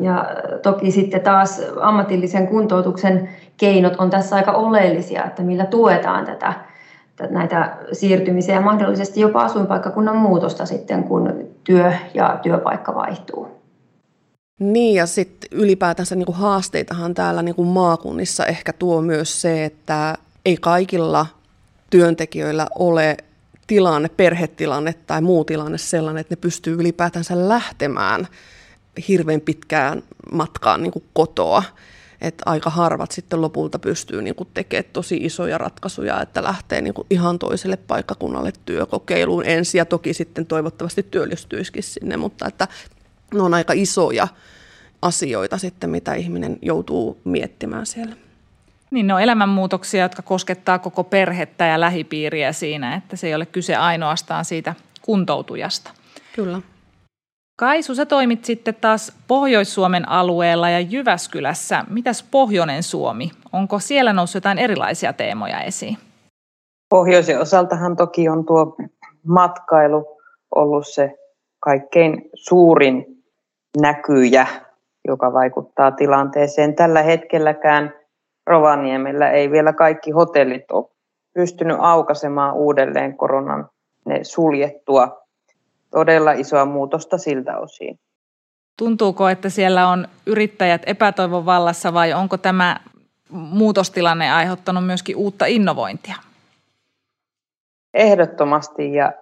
Ja 0.00 0.26
toki 0.62 0.90
sitten 0.90 1.20
taas 1.20 1.60
ammatillisen 1.80 2.48
kuntoutuksen 2.48 3.28
keinot 3.56 3.96
on 3.98 4.10
tässä 4.10 4.36
aika 4.36 4.52
oleellisia, 4.52 5.24
että 5.24 5.42
millä 5.42 5.66
tuetaan 5.66 6.24
tätä, 6.26 6.54
näitä 7.30 7.76
siirtymisiä 7.92 8.54
ja 8.54 8.60
mahdollisesti 8.60 9.20
jopa 9.20 9.42
asuinpaikkakunnan 9.42 10.16
muutosta 10.16 10.66
sitten, 10.66 11.04
kun 11.04 11.48
työ 11.64 11.92
ja 12.14 12.38
työpaikka 12.42 12.94
vaihtuu. 12.94 13.48
Niin 14.60 14.94
ja 14.94 15.06
sitten 15.06 15.48
ylipäätänsä 15.52 16.14
niin 16.14 16.26
kuin 16.26 16.36
haasteitahan 16.36 17.14
täällä 17.14 17.42
niin 17.42 17.54
kuin 17.54 17.68
maakunnissa 17.68 18.46
ehkä 18.46 18.72
tuo 18.72 19.02
myös 19.02 19.40
se, 19.40 19.64
että 19.64 20.14
ei 20.44 20.56
kaikilla 20.56 21.26
työntekijöillä 21.90 22.66
ole 22.78 23.16
tilanne, 23.66 24.08
perhetilanne 24.08 24.94
tai 25.06 25.20
muu 25.20 25.44
tilanne 25.44 25.78
sellainen, 25.78 26.20
että 26.20 26.32
ne 26.32 26.40
pystyy 26.40 26.74
ylipäätänsä 26.74 27.48
lähtemään 27.48 28.26
hirveän 29.08 29.40
pitkään 29.40 30.02
matkaan 30.32 30.82
niin 30.82 30.92
kuin 30.92 31.04
kotoa. 31.12 31.62
Että 32.20 32.42
aika 32.46 32.70
harvat 32.70 33.12
sitten 33.12 33.40
lopulta 33.40 33.78
pystyy 33.78 34.22
niin 34.22 34.34
kuin 34.34 34.48
tekemään 34.54 34.90
tosi 34.92 35.16
isoja 35.16 35.58
ratkaisuja, 35.58 36.22
että 36.22 36.42
lähtee 36.42 36.80
niin 36.80 36.94
kuin 36.94 37.06
ihan 37.10 37.38
toiselle 37.38 37.76
paikkakunnalle 37.76 38.52
työkokeiluun 38.64 39.46
ensin 39.46 39.78
ja 39.78 39.84
toki 39.84 40.14
sitten 40.14 40.46
toivottavasti 40.46 41.02
työllistyisikin 41.02 41.82
sinne, 41.82 42.16
mutta 42.16 42.46
että 42.46 42.68
ne 43.34 43.42
on 43.42 43.54
aika 43.54 43.72
isoja 43.72 44.28
asioita 45.02 45.58
sitten, 45.58 45.90
mitä 45.90 46.14
ihminen 46.14 46.58
joutuu 46.62 47.20
miettimään 47.24 47.86
siellä. 47.86 48.16
Niin, 48.90 49.06
ne 49.06 49.14
on 49.14 49.22
elämänmuutoksia, 49.22 50.02
jotka 50.02 50.22
koskettaa 50.22 50.78
koko 50.78 51.04
perhettä 51.04 51.66
ja 51.66 51.80
lähipiiriä 51.80 52.52
siinä, 52.52 52.94
että 52.94 53.16
se 53.16 53.26
ei 53.26 53.34
ole 53.34 53.46
kyse 53.46 53.76
ainoastaan 53.76 54.44
siitä 54.44 54.74
kuntoutujasta. 55.02 55.90
Kyllä. 56.34 56.62
Kaisu, 57.60 57.94
sä 57.94 58.06
toimit 58.06 58.44
sitten 58.44 58.74
taas 58.74 59.18
Pohjois-Suomen 59.28 60.08
alueella 60.08 60.70
ja 60.70 60.80
Jyväskylässä. 60.80 61.84
Mitäs 61.90 62.28
Pohjoinen 62.30 62.82
Suomi? 62.82 63.30
Onko 63.52 63.78
siellä 63.78 64.12
noussut 64.12 64.34
jotain 64.34 64.58
erilaisia 64.58 65.12
teemoja 65.12 65.62
esiin? 65.62 65.98
Pohjoisen 66.90 67.40
osaltahan 67.40 67.96
toki 67.96 68.28
on 68.28 68.46
tuo 68.46 68.76
matkailu 69.26 70.06
ollut 70.54 70.86
se 70.88 71.14
kaikkein 71.60 72.30
suurin 72.34 73.06
näkyjä, 73.80 74.46
joka 75.08 75.32
vaikuttaa 75.32 75.90
tilanteeseen. 75.90 76.74
Tällä 76.74 77.02
hetkelläkään 77.02 77.94
Rovaniemellä 78.46 79.30
ei 79.30 79.50
vielä 79.50 79.72
kaikki 79.72 80.10
hotellit 80.10 80.70
ole 80.70 80.90
pystynyt 81.34 81.76
aukaisemaan 81.80 82.54
uudelleen 82.54 83.16
koronan 83.16 83.68
ne 84.06 84.24
suljettua 84.24 85.27
todella 85.90 86.32
isoa 86.32 86.64
muutosta 86.64 87.18
siltä 87.18 87.58
osin. 87.58 87.98
Tuntuuko, 88.78 89.28
että 89.28 89.48
siellä 89.48 89.88
on 89.88 90.08
yrittäjät 90.26 90.82
epätoivon 90.86 91.46
vallassa 91.46 91.94
vai 91.94 92.12
onko 92.12 92.36
tämä 92.36 92.76
muutostilanne 93.30 94.32
aiheuttanut 94.32 94.86
myöskin 94.86 95.16
uutta 95.16 95.46
innovointia? 95.46 96.16
Ehdottomasti 97.94 98.94
ja 98.94 99.12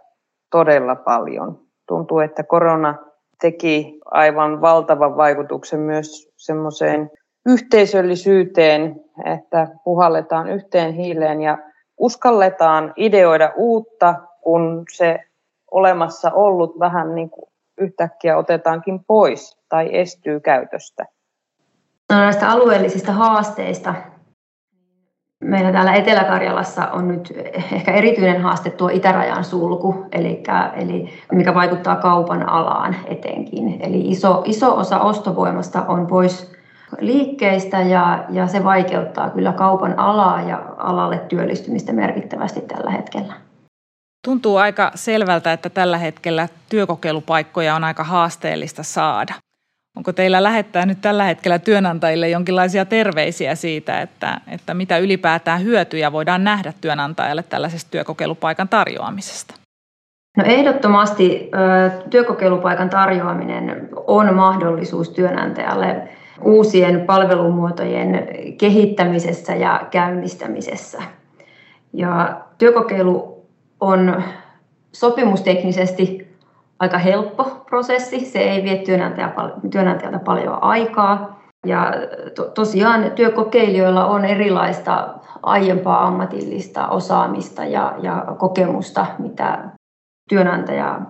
todella 0.50 0.96
paljon. 0.96 1.61
Tuntuu, 1.88 2.18
että 2.18 2.42
korona 2.42 2.94
teki 3.40 3.99
aivan 4.11 4.61
valtavan 4.61 5.16
vaikutuksen 5.16 5.80
myös 5.80 6.28
semmoiseen 6.37 7.11
yhteisöllisyyteen, 7.46 9.00
että 9.35 9.68
puhalletaan 9.85 10.49
yhteen 10.49 10.92
hiileen 10.92 11.40
ja 11.40 11.58
uskalletaan 11.99 12.92
ideoida 12.96 13.52
uutta, 13.56 14.14
kun 14.40 14.85
se 14.92 15.18
olemassa 15.76 16.30
ollut 16.30 16.78
vähän 16.78 17.14
niin 17.14 17.30
kuin 17.30 17.49
yhtäkkiä 17.78 18.37
otetaankin 18.37 19.04
pois 19.04 19.59
tai 19.68 19.97
estyy 19.97 20.40
käytöstä? 20.40 21.04
No 22.11 22.16
näistä 22.16 22.50
alueellisista 22.50 23.12
haasteista. 23.12 23.95
Meillä 25.40 25.73
täällä 25.73 25.95
Etelä-Karjalassa 25.95 26.87
on 26.87 27.09
nyt 27.09 27.33
ehkä 27.73 27.92
erityinen 27.92 28.42
haaste 28.42 28.71
tuo 28.71 28.88
itärajan 28.88 29.45
sulku, 29.45 30.06
eli, 30.12 30.42
eli 30.76 31.09
mikä 31.33 31.54
vaikuttaa 31.54 31.97
kaupan 31.97 32.49
alaan 32.49 32.97
etenkin. 33.06 33.80
Eli 33.80 34.00
iso, 34.00 34.42
iso 34.45 34.76
osa 34.76 35.00
ostovoimasta 35.00 35.83
on 35.83 36.06
pois 36.06 36.56
liikkeistä 37.00 37.80
ja, 37.80 38.25
ja 38.30 38.47
se 38.47 38.64
vaikeuttaa 38.64 39.30
kyllä 39.30 39.52
kaupan 39.52 39.99
alaa 39.99 40.42
ja 40.42 40.62
alalle 40.76 41.18
työllistymistä 41.18 41.92
merkittävästi 41.92 42.61
tällä 42.61 42.90
hetkellä. 42.90 43.45
Tuntuu 44.26 44.56
aika 44.56 44.90
selvältä, 44.95 45.52
että 45.52 45.71
tällä 45.71 45.99
hetkellä 45.99 46.49
työkokeilupaikkoja 46.68 47.75
on 47.75 47.85
aika 47.85 48.04
haasteellista 48.04 48.83
saada. 48.83 49.35
Onko 49.97 50.12
teillä 50.12 50.42
lähettää 50.42 50.87
nyt 50.87 50.99
tällä 51.00 51.25
hetkellä 51.25 51.59
työnantajille 51.59 52.28
jonkinlaisia 52.28 52.85
terveisiä 52.85 53.54
siitä, 53.54 54.00
että, 54.00 54.40
että 54.49 54.75
mitä 54.75 54.99
ylipäätään 54.99 55.62
hyötyjä 55.62 56.12
voidaan 56.12 56.45
nähdä 56.45 56.73
työnantajalle 56.80 57.42
tällaisesta 57.42 57.90
työkokeilupaikan 57.90 58.68
tarjoamisesta? 58.68 59.54
No 60.37 60.45
ehdottomasti 60.47 61.50
työkokeilupaikan 62.11 62.90
tarjoaminen 62.90 63.88
on 64.06 64.35
mahdollisuus 64.35 65.11
työnantajalle 65.11 66.09
uusien 66.42 67.00
palvelumuotojen 67.00 68.28
kehittämisessä 68.59 69.54
ja 69.54 69.87
käynnistämisessä. 69.90 71.02
Ja 71.92 72.40
työkokeilu 72.59 73.36
on 73.80 74.23
sopimusteknisesti 74.92 76.37
aika 76.78 76.99
helppo 76.99 77.45
prosessi. 77.45 78.21
Se 78.21 78.38
ei 78.38 78.62
vie 78.62 78.76
työnantajalta 79.71 80.18
paljon 80.25 80.62
aikaa. 80.62 81.40
Ja 81.66 81.92
to, 82.35 82.45
tosiaan 82.45 83.11
työkokeilijoilla 83.11 84.06
on 84.06 84.25
erilaista 84.25 85.14
aiempaa 85.42 86.06
ammatillista 86.06 86.88
osaamista 86.88 87.64
ja, 87.64 87.95
ja 88.02 88.26
kokemusta, 88.38 89.06
mitä 89.18 89.68
työnantaja 90.28 91.00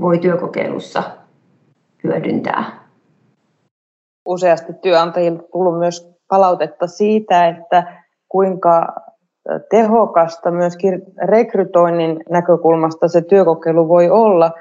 voi 0.00 0.18
työkokeilussa 0.18 1.02
hyödyntää. 2.04 2.64
Useasti 4.28 4.72
työnantajilta 4.72 5.42
tullut 5.52 5.78
myös 5.78 6.16
palautetta 6.28 6.86
siitä, 6.86 7.48
että 7.48 8.02
kuinka 8.28 8.94
tehokasta 9.70 10.50
myöskin 10.50 11.02
rekrytoinnin 11.28 12.24
näkökulmasta 12.30 13.08
se 13.08 13.22
työkokeilu 13.22 13.88
voi 13.88 14.10
olla, 14.10 14.52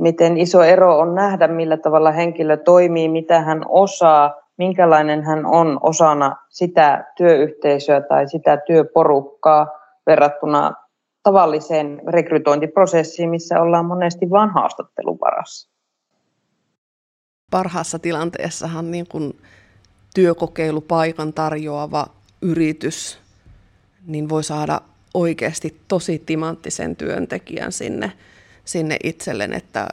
miten 0.00 0.38
iso 0.38 0.62
ero 0.62 0.98
on 0.98 1.14
nähdä, 1.14 1.48
millä 1.48 1.76
tavalla 1.76 2.12
henkilö 2.12 2.56
toimii, 2.56 3.08
mitä 3.08 3.40
hän 3.40 3.62
osaa, 3.68 4.34
minkälainen 4.56 5.22
hän 5.22 5.46
on 5.46 5.78
osana 5.82 6.36
sitä 6.48 7.12
työyhteisöä 7.16 8.00
tai 8.00 8.28
sitä 8.28 8.56
työporukkaa 8.56 9.66
verrattuna 10.06 10.72
tavalliseen 11.22 12.00
rekrytointiprosessiin, 12.08 13.30
missä 13.30 13.60
ollaan 13.60 13.86
monesti 13.86 14.30
vain 14.30 14.50
haastattelun 14.50 15.18
varassa. 15.20 15.70
Parhaassa 17.50 17.98
tilanteessahan 17.98 18.90
niin 18.90 19.06
kuin 19.08 19.38
työkokeilupaikan 20.14 21.32
tarjoava 21.32 22.06
yritys 22.42 23.25
niin 24.06 24.28
voi 24.28 24.44
saada 24.44 24.80
oikeasti 25.14 25.80
tosi 25.88 26.22
timanttisen 26.26 26.96
työntekijän 26.96 27.72
sinne, 27.72 28.12
sinne 28.64 28.96
itselleen, 29.04 29.52
että, 29.52 29.86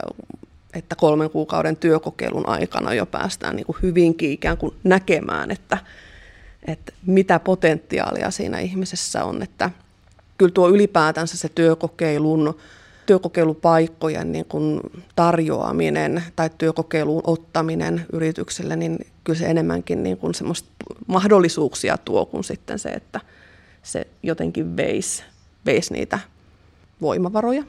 että 0.74 0.96
kolmen 0.96 1.29
kuukauden 1.29 1.77
työkokeilun 1.77 2.50
aikana 2.50 2.93
jo 2.93 3.05
päästään 3.05 3.55
niin 3.55 3.65
kuin 3.65 3.77
hyvinkin 3.82 4.32
ikään 4.32 4.58
kuin 4.58 4.74
näkemään, 4.84 5.51
että, 5.51 5.77
että 6.67 6.93
mitä 7.05 7.39
potentiaalia 7.39 8.32
siinä 8.32 8.60
ihmisessä 8.60 9.25
on. 9.25 9.43
Että 9.43 9.70
kyllä 10.38 10.51
tuo 10.51 10.70
ylipäätänsä 10.70 11.38
se 11.38 11.50
työkokeilun, 11.50 12.58
työkokeilupaikkojen 13.05 14.32
niin 14.32 14.46
kuin 14.46 14.79
tarjoaminen 15.15 16.24
tai 16.36 16.50
työkokeiluun 16.58 17.24
ottaminen 17.27 18.05
yritykselle, 18.13 18.75
niin 18.75 19.00
kyllä 19.24 19.39
se 19.39 19.46
enemmänkin 19.46 20.03
niin 20.03 20.17
kuin 20.17 20.34
mahdollisuuksia 21.08 21.98
tuo 21.98 22.25
kuin 22.25 22.43
sitten 22.43 22.79
se, 22.79 22.89
että– 22.89 23.20
se 23.83 24.07
jotenkin 24.23 24.77
veisi, 24.77 25.23
veisi 25.65 25.93
niitä 25.93 26.19
voimavaroja. 27.01 27.63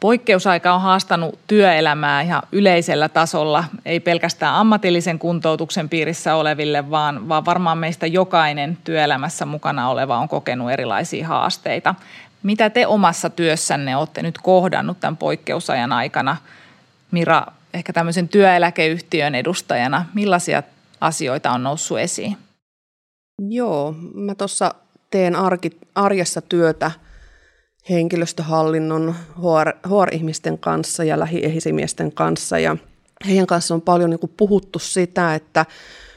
Poikkeusaika 0.00 0.74
on 0.74 0.80
haastanut 0.80 1.38
työelämää 1.46 2.22
ihan 2.22 2.42
yleisellä 2.52 3.08
tasolla, 3.08 3.64
ei 3.84 4.00
pelkästään 4.00 4.54
ammatillisen 4.54 5.18
kuntoutuksen 5.18 5.88
piirissä 5.88 6.34
oleville, 6.34 6.90
vaan, 6.90 7.28
vaan 7.28 7.44
varmaan 7.44 7.78
meistä 7.78 8.06
jokainen 8.06 8.78
työelämässä 8.84 9.46
mukana 9.46 9.90
oleva 9.90 10.18
on 10.18 10.28
kokenut 10.28 10.70
erilaisia 10.70 11.28
haasteita. 11.28 11.94
Mitä 12.42 12.70
te 12.70 12.86
omassa 12.86 13.30
työssänne 13.30 13.96
olette 13.96 14.22
nyt 14.22 14.38
kohdannut 14.38 15.00
tämän 15.00 15.16
poikkeusajan 15.16 15.92
aikana? 15.92 16.36
Mira, 17.10 17.46
ehkä 17.74 17.92
tämmöisen 17.92 18.28
työeläkeyhtiön 18.28 19.34
edustajana, 19.34 20.04
millaisia 20.14 20.62
asioita 21.00 21.50
on 21.50 21.62
noussut 21.62 21.98
esiin? 21.98 22.45
Joo, 23.42 23.94
mä 24.14 24.34
tuossa 24.34 24.74
teen 25.10 25.36
arki, 25.36 25.70
arjessa 25.94 26.40
työtä 26.40 26.90
henkilöstöhallinnon 27.90 29.14
HR, 29.38 29.88
HR-ihmisten 29.88 30.58
kanssa 30.58 31.04
ja 31.04 31.18
lähiesimiesten 31.18 32.12
kanssa 32.12 32.58
ja 32.58 32.76
heidän 33.26 33.46
kanssa 33.46 33.74
on 33.74 33.82
paljon 33.82 34.10
niin 34.10 34.20
kuin 34.20 34.32
puhuttu 34.36 34.78
sitä, 34.78 35.34
että 35.34 35.66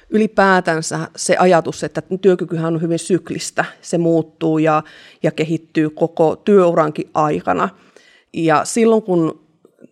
ylipäätänsä 0.10 1.00
se 1.16 1.38
ajatus, 1.38 1.84
että 1.84 2.02
työkykyhän 2.22 2.74
on 2.74 2.82
hyvin 2.82 3.00
syklistä, 3.00 3.66
se 3.82 3.98
muuttuu 3.98 4.58
ja, 4.58 4.84
ja 5.24 5.32
kehittyy 5.32 5.90
koko 5.90 6.36
työurankin 6.36 7.10
aikana. 7.14 7.70
Ja 8.34 8.66
silloin 8.66 9.02
kun, 9.02 9.48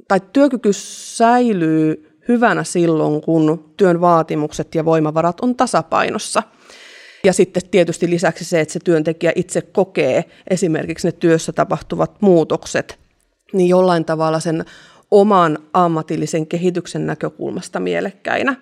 tai 0.07 0.21
työkyky 0.33 0.73
säilyy 0.73 2.17
hyvänä 2.27 2.63
silloin, 2.63 3.21
kun 3.21 3.73
työn 3.77 4.01
vaatimukset 4.01 4.75
ja 4.75 4.85
voimavarat 4.85 5.39
on 5.39 5.55
tasapainossa– 5.55 6.43
ja 7.23 7.33
sitten 7.33 7.63
tietysti 7.71 8.09
lisäksi 8.09 8.45
se, 8.45 8.61
että 8.61 8.73
se 8.73 8.79
työntekijä 8.79 9.31
itse 9.35 9.61
kokee 9.61 10.25
esimerkiksi 10.49 11.07
ne 11.07 11.11
työssä 11.11 11.51
tapahtuvat 11.51 12.21
muutokset, 12.21 12.99
niin 13.53 13.69
jollain 13.69 14.05
tavalla 14.05 14.39
sen 14.39 14.65
oman 15.11 15.59
ammatillisen 15.73 16.47
kehityksen 16.47 17.05
näkökulmasta 17.05 17.79
mielekkäinä. 17.79 18.55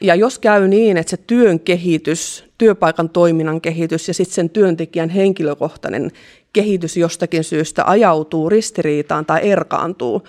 Ja 0.00 0.14
jos 0.14 0.38
käy 0.38 0.68
niin, 0.68 0.96
että 0.96 1.10
se 1.10 1.16
työn 1.16 1.60
kehitys, 1.60 2.44
työpaikan 2.58 3.08
toiminnan 3.08 3.60
kehitys 3.60 4.08
ja 4.08 4.14
sitten 4.14 4.34
sen 4.34 4.50
työntekijän 4.50 5.08
henkilökohtainen 5.08 6.10
kehitys 6.52 6.96
jostakin 6.96 7.44
syystä 7.44 7.84
ajautuu 7.84 8.48
ristiriitaan 8.48 9.26
tai 9.26 9.50
erkaantuu, 9.50 10.22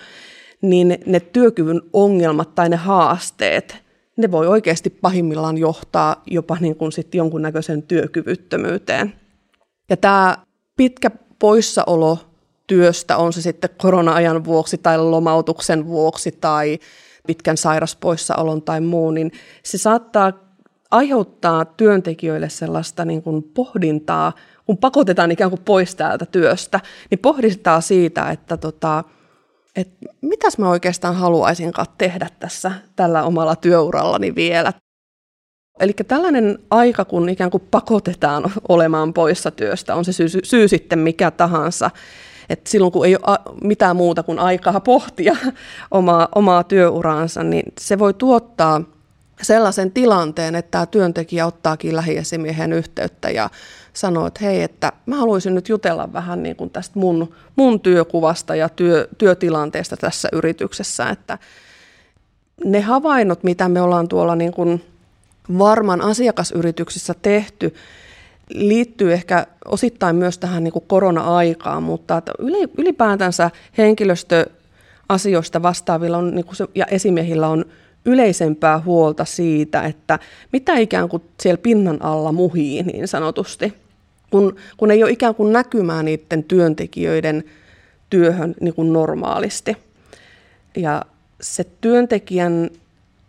niin 0.60 0.98
ne 1.06 1.20
työkyvyn 1.20 1.82
ongelmat 1.92 2.54
tai 2.54 2.68
ne 2.68 2.76
haasteet 2.76 3.83
ne 4.16 4.30
voi 4.30 4.46
oikeasti 4.46 4.90
pahimmillaan 4.90 5.58
johtaa 5.58 6.22
jopa 6.26 6.56
niin 6.60 6.76
kuin 6.76 6.92
sit 6.92 7.14
jonkunnäköisen 7.14 7.82
työkyvyttömyyteen. 7.82 9.12
Ja 9.90 9.96
tämä 9.96 10.36
pitkä 10.76 11.10
poissaolo 11.38 12.18
työstä, 12.66 13.16
on 13.16 13.32
se 13.32 13.42
sitten 13.42 13.70
korona-ajan 13.76 14.44
vuoksi 14.44 14.78
tai 14.78 14.98
lomautuksen 14.98 15.86
vuoksi 15.86 16.32
tai 16.40 16.78
pitkän 17.26 17.56
sairaspoissaolon 17.56 18.62
tai 18.62 18.80
muu, 18.80 19.10
niin 19.10 19.32
se 19.62 19.78
saattaa 19.78 20.32
aiheuttaa 20.90 21.64
työntekijöille 21.64 22.48
sellaista 22.48 23.04
niin 23.04 23.22
kuin 23.22 23.42
pohdintaa, 23.42 24.32
kun 24.66 24.78
pakotetaan 24.78 25.30
ikään 25.30 25.50
kuin 25.50 25.62
pois 25.64 25.94
täältä 25.94 26.26
työstä, 26.26 26.80
niin 27.10 27.18
pohdintaa 27.18 27.80
siitä, 27.80 28.30
että 28.30 28.56
tota, 28.56 29.04
että 29.76 30.06
mitäs 30.20 30.58
mä 30.58 30.70
oikeastaan 30.70 31.14
haluaisinkaan 31.14 31.86
tehdä 31.98 32.28
tässä 32.38 32.72
tällä 32.96 33.22
omalla 33.22 33.56
työurallani 33.56 34.34
vielä. 34.34 34.72
Eli 35.80 35.92
tällainen 35.92 36.58
aika, 36.70 37.04
kun 37.04 37.28
ikään 37.28 37.50
kuin 37.50 37.62
pakotetaan 37.70 38.52
olemaan 38.68 39.12
poissa 39.12 39.50
työstä, 39.50 39.94
on 39.94 40.04
se 40.04 40.12
syy, 40.12 40.28
syy 40.28 40.68
sitten 40.68 40.98
mikä 40.98 41.30
tahansa, 41.30 41.90
että 42.48 42.70
silloin 42.70 42.92
kun 42.92 43.06
ei 43.06 43.16
ole 43.16 43.38
mitään 43.62 43.96
muuta 43.96 44.22
kuin 44.22 44.38
aikaa 44.38 44.80
pohtia 44.80 45.36
omaa, 45.90 46.28
omaa 46.34 46.64
työuraansa, 46.64 47.42
niin 47.42 47.72
se 47.80 47.98
voi 47.98 48.14
tuottaa 48.14 48.82
sellaisen 49.42 49.92
tilanteen, 49.92 50.54
että 50.54 50.70
tämä 50.70 50.86
työntekijä 50.86 51.46
ottaakin 51.46 51.96
lähiesimiehen 51.96 52.72
yhteyttä 52.72 53.30
ja 53.30 53.50
sanoo, 53.96 54.26
että 54.26 54.44
hei, 54.44 54.62
että 54.62 54.92
mä 55.06 55.16
haluaisin 55.16 55.54
nyt 55.54 55.68
jutella 55.68 56.12
vähän 56.12 56.42
niin 56.42 56.56
kuin 56.56 56.70
tästä 56.70 56.98
mun, 56.98 57.34
mun 57.56 57.80
työkuvasta 57.80 58.54
ja 58.54 58.68
työ, 58.68 59.08
työtilanteesta 59.18 59.96
tässä 59.96 60.28
yrityksessä, 60.32 61.08
että 61.08 61.38
ne 62.64 62.80
havainnot, 62.80 63.42
mitä 63.44 63.68
me 63.68 63.80
ollaan 63.80 64.08
tuolla 64.08 64.36
niin 64.36 64.52
kuin 64.52 64.84
varman 65.58 66.00
asiakasyrityksissä 66.00 67.14
tehty, 67.22 67.74
liittyy 68.54 69.12
ehkä 69.12 69.46
osittain 69.64 70.16
myös 70.16 70.38
tähän 70.38 70.64
niin 70.64 70.72
kuin 70.72 70.84
korona-aikaan, 70.88 71.82
mutta 71.82 72.22
ylipäätänsä 72.78 73.50
henkilöstöasioista 73.78 75.62
vastaavilla 75.62 76.18
on, 76.18 76.34
niin 76.34 76.44
kuin 76.44 76.56
se, 76.56 76.66
ja 76.74 76.86
esimiehillä 76.86 77.48
on 77.48 77.64
yleisempää 78.04 78.80
huolta 78.80 79.24
siitä, 79.24 79.82
että 79.82 80.18
mitä 80.52 80.76
ikään 80.76 81.08
kuin 81.08 81.22
siellä 81.40 81.58
pinnan 81.62 82.02
alla 82.02 82.32
muhii 82.32 82.82
niin 82.82 83.08
sanotusti 83.08 83.83
kun, 84.30 84.56
kun 84.76 84.90
ei 84.90 85.02
ole 85.02 85.10
ikään 85.10 85.34
kuin 85.34 85.52
näkymää 85.52 86.02
niiden 86.02 86.44
työntekijöiden 86.44 87.44
työhön 88.10 88.54
niin 88.60 88.74
kuin 88.74 88.92
normaalisti. 88.92 89.76
Ja 90.76 91.02
se 91.40 91.64
työntekijän 91.80 92.70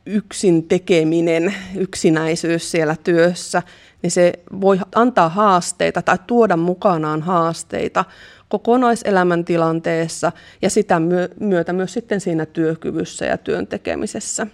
yksin 0.06 0.68
tekeminen, 0.68 1.56
yksinäisyys 1.76 2.72
siellä 2.72 2.96
työssä, 3.04 3.64
niin 4.02 4.12
se 4.12 4.34
voi 4.62 4.80
antaa 4.96 5.30
haasteita 5.30 6.02
tai 6.02 6.18
tuoda 6.28 6.58
mukanaan 6.58 7.22
haasteita 7.22 8.06
kokonaiselämän 8.50 9.46
tilanteessa 9.46 10.32
ja 10.62 10.70
sitä 10.70 11.02
myötä 11.40 11.74
myös 11.74 11.94
sitten 11.94 12.22
siinä 12.22 12.46
työkyvyssä 12.46 13.26
ja 13.26 13.38
työn 13.38 13.68
tekemisessä. 13.68 14.48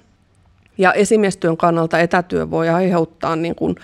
Ja 0.78 0.94
esimiestyön 0.94 1.58
kannalta 1.58 2.00
etätyö 2.00 2.52
voi 2.52 2.70
aiheuttaa 2.70 3.36
niin 3.36 3.56
kuin 3.56 3.76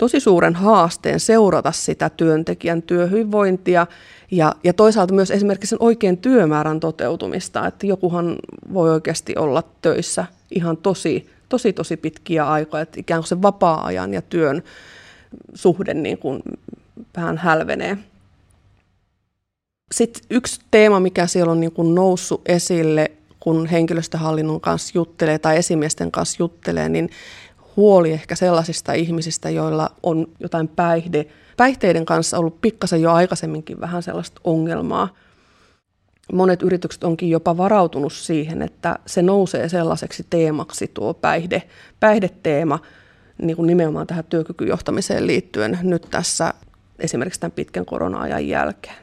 tosi 0.00 0.20
suuren 0.20 0.54
haasteen 0.54 1.20
seurata 1.20 1.72
sitä 1.72 2.10
työntekijän 2.10 2.82
työhyvinvointia 2.82 3.86
ja, 4.30 4.54
ja 4.64 4.72
toisaalta 4.72 5.14
myös 5.14 5.30
esimerkiksi 5.30 5.70
sen 5.70 5.82
oikean 5.82 6.16
työmäärän 6.16 6.80
toteutumista, 6.80 7.66
että 7.66 7.86
jokuhan 7.86 8.36
voi 8.72 8.90
oikeasti 8.90 9.34
olla 9.36 9.62
töissä 9.82 10.24
ihan 10.50 10.76
tosi, 10.76 11.30
tosi, 11.48 11.72
tosi 11.72 11.96
pitkiä 11.96 12.44
aikoja, 12.44 12.82
että 12.82 13.00
ikään 13.00 13.20
kuin 13.20 13.28
se 13.28 13.42
vapaa-ajan 13.42 14.14
ja 14.14 14.22
työn 14.22 14.62
suhde 15.54 15.94
niin 15.94 16.18
kuin 16.18 16.42
vähän 17.16 17.38
hälvenee. 17.38 17.98
Sitten 19.94 20.22
yksi 20.30 20.60
teema, 20.70 21.00
mikä 21.00 21.26
siellä 21.26 21.52
on 21.52 21.60
niin 21.60 21.72
kuin 21.72 21.94
noussut 21.94 22.42
esille, 22.46 23.10
kun 23.40 23.66
henkilöstöhallinnon 23.66 24.60
kanssa 24.60 24.92
juttelee 24.94 25.38
tai 25.38 25.56
esimiesten 25.56 26.10
kanssa 26.10 26.36
juttelee, 26.38 26.88
niin 26.88 27.10
huoli 27.80 28.12
ehkä 28.12 28.34
sellaisista 28.34 28.92
ihmisistä, 28.92 29.50
joilla 29.50 29.90
on 30.02 30.26
jotain 30.40 30.68
päihde, 30.68 31.26
päihteiden 31.56 32.04
kanssa 32.04 32.38
ollut 32.38 32.60
pikkasen 32.60 33.02
jo 33.02 33.12
aikaisemminkin 33.12 33.80
vähän 33.80 34.02
sellaista 34.02 34.40
ongelmaa. 34.44 35.08
Monet 36.32 36.62
yritykset 36.62 37.04
onkin 37.04 37.30
jopa 37.30 37.56
varautunut 37.56 38.12
siihen, 38.12 38.62
että 38.62 38.98
se 39.06 39.22
nousee 39.22 39.68
sellaiseksi 39.68 40.26
teemaksi 40.30 40.90
tuo 40.94 41.14
päihde, 41.14 41.62
päihdeteema 42.00 42.78
niin 43.42 43.56
kuin 43.56 43.66
nimenomaan 43.66 44.06
tähän 44.06 44.24
työkykyjohtamiseen 44.24 45.26
liittyen 45.26 45.78
nyt 45.82 46.06
tässä 46.10 46.54
esimerkiksi 46.98 47.40
tämän 47.40 47.52
pitkän 47.52 47.86
korona-ajan 47.86 48.48
jälkeen. 48.48 48.96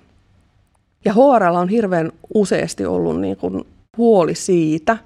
Ja 1.05 1.13
HRL 1.13 1.55
on 1.55 1.69
hirveän 1.69 2.11
useasti 2.33 2.85
ollut 2.85 3.21
niin 3.21 3.37
kuin 3.37 3.63
huoli 3.97 4.35
siitä, 4.35 4.97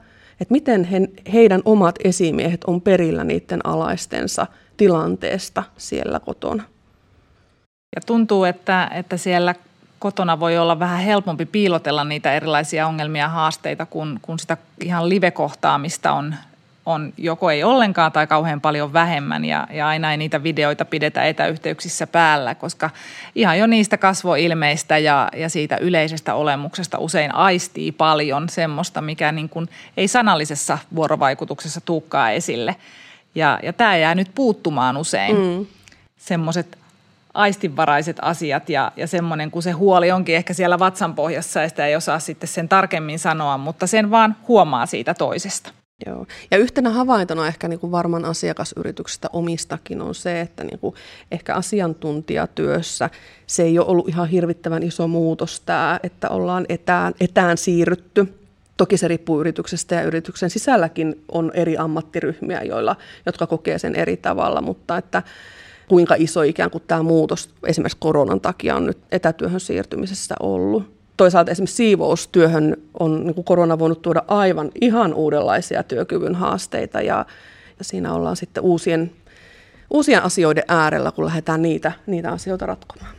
että 0.42 0.52
miten 0.52 0.84
he, 0.84 1.02
heidän 1.34 1.62
omat 1.66 1.96
esimiehet 2.04 2.64
on 2.64 2.82
perillä 2.82 3.24
niiden 3.24 3.66
alaistensa 3.66 4.48
tilanteesta 4.78 5.64
siellä 5.78 6.20
kotona. 6.20 6.64
Ja 7.96 8.02
tuntuu, 8.06 8.44
että, 8.44 8.92
että 8.94 9.18
siellä 9.18 9.56
kotona 10.00 10.40
voi 10.40 10.58
olla 10.58 10.80
vähän 10.80 11.00
helpompi 11.00 11.46
piilotella 11.46 12.04
niitä 12.04 12.34
erilaisia 12.34 12.88
ongelmia 12.88 13.22
ja 13.22 13.30
haasteita, 13.30 13.86
kun, 13.86 14.20
kun 14.22 14.40
sitä 14.40 14.58
ihan 14.84 15.10
live-kohtaamista 15.10 16.12
on 16.12 16.36
on 16.86 17.14
joko 17.18 17.52
ei 17.52 17.64
ollenkaan 17.64 18.12
tai 18.12 18.28
kauhean 18.28 18.62
paljon 18.62 18.94
vähemmän 18.94 19.46
ja, 19.46 19.68
ja 19.72 19.88
aina 19.88 20.12
ei 20.12 20.18
niitä 20.18 20.44
videoita 20.44 20.86
pidetä 20.86 21.26
etäyhteyksissä 21.26 22.08
päällä, 22.08 22.56
koska 22.56 22.90
ihan 23.36 23.60
jo 23.60 23.68
niistä 23.68 23.98
kasvoilmeistä 23.98 24.98
ja, 24.98 25.30
ja 25.36 25.50
siitä 25.50 25.78
yleisestä 25.78 26.36
olemuksesta 26.36 26.98
usein 26.98 27.36
aistii 27.36 27.92
paljon 27.92 28.50
semmoista, 28.50 29.02
mikä 29.02 29.32
niin 29.32 29.50
kuin 29.50 29.70
ei 29.98 30.08
sanallisessa 30.08 30.78
vuorovaikutuksessa 30.96 31.82
tuukkaa 31.82 32.32
esille. 32.32 32.76
Ja, 33.36 33.60
ja 33.64 33.74
tämä 33.74 33.98
jää 33.98 34.16
nyt 34.16 34.32
puuttumaan 34.36 34.98
usein, 34.98 35.36
mm. 35.38 35.66
semmoiset 36.18 36.78
aistinvaraiset 37.34 38.18
asiat 38.22 38.70
ja, 38.70 38.92
ja 38.96 39.08
semmoinen, 39.08 39.52
kun 39.52 39.64
se 39.64 39.72
huoli 39.72 40.12
onkin 40.12 40.36
ehkä 40.36 40.54
siellä 40.54 40.80
vatsan 40.80 41.16
pohjassa 41.16 41.62
ja 41.62 41.70
sitä 41.70 41.86
ei 41.86 41.96
osaa 41.96 42.20
sitten 42.20 42.48
sen 42.48 42.70
tarkemmin 42.70 43.20
sanoa, 43.20 43.58
mutta 43.58 43.88
sen 43.88 44.12
vaan 44.12 44.36
huomaa 44.48 44.86
siitä 44.86 45.14
toisesta. 45.14 45.81
Joo. 46.06 46.26
Ja 46.52 46.58
yhtenä 46.58 46.90
havaintona 46.90 47.48
ehkä 47.48 47.68
niin 47.68 47.80
kuin 47.80 47.92
varman 47.92 48.26
asiakasyrityksestä 48.26 49.30
omistakin 49.34 50.02
on 50.02 50.16
se, 50.16 50.42
että 50.42 50.64
niin 50.64 50.80
kuin 50.80 50.96
ehkä 51.32 51.56
asiantuntijatyössä 51.56 53.10
se 53.48 53.64
ei 53.64 53.80
ole 53.80 53.88
ollut 53.88 54.10
ihan 54.10 54.28
hirvittävän 54.28 54.84
iso 54.84 55.08
muutos 55.08 55.60
tämä, 55.60 56.00
että 56.04 56.30
ollaan 56.30 56.66
etään, 56.70 57.14
etään 57.20 57.58
siirrytty. 57.58 58.34
Toki 58.78 58.98
se 58.98 59.08
riippuu 59.08 59.40
yrityksestä 59.40 59.96
ja 59.96 60.02
yrityksen 60.02 60.50
sisälläkin 60.50 61.24
on 61.32 61.52
eri 61.54 61.78
ammattiryhmiä, 61.78 62.62
joilla, 62.62 62.96
jotka 63.26 63.48
kokee 63.48 63.80
sen 63.80 63.96
eri 63.96 64.18
tavalla, 64.18 64.62
mutta 64.62 64.98
että 64.98 65.24
kuinka 65.90 66.16
iso 66.18 66.42
ikään 66.42 66.72
kuin 66.72 66.84
tämä 66.88 67.04
muutos 67.04 67.50
esimerkiksi 67.66 67.98
koronan 68.00 68.42
takia 68.42 68.76
on 68.76 68.86
nyt 68.86 68.98
etätyöhön 69.12 69.60
siirtymisessä 69.60 70.36
ollut 70.40 71.01
toisaalta 71.22 71.52
esimerkiksi 71.52 71.76
siivoustyöhön 71.76 72.78
on 73.00 73.24
niin 73.24 73.36
kuin 73.36 73.46
korona 73.46 73.80
voinut 73.80 74.02
tuoda 74.02 74.24
aivan 74.28 74.72
ihan 74.82 75.14
uudenlaisia 75.14 75.84
työkyvyn 75.84 76.36
haasteita 76.36 77.02
ja, 77.02 77.26
ja 77.80 77.84
siinä 77.84 78.14
ollaan 78.14 78.36
sitten 78.36 78.64
uusien, 78.64 79.12
uusien 79.90 80.24
asioiden 80.24 80.64
äärellä, 80.68 81.12
kun 81.12 81.26
lähdetään 81.26 81.62
niitä, 81.62 81.92
niitä 82.06 82.32
asioita 82.32 82.66
ratkomaan. 82.66 83.16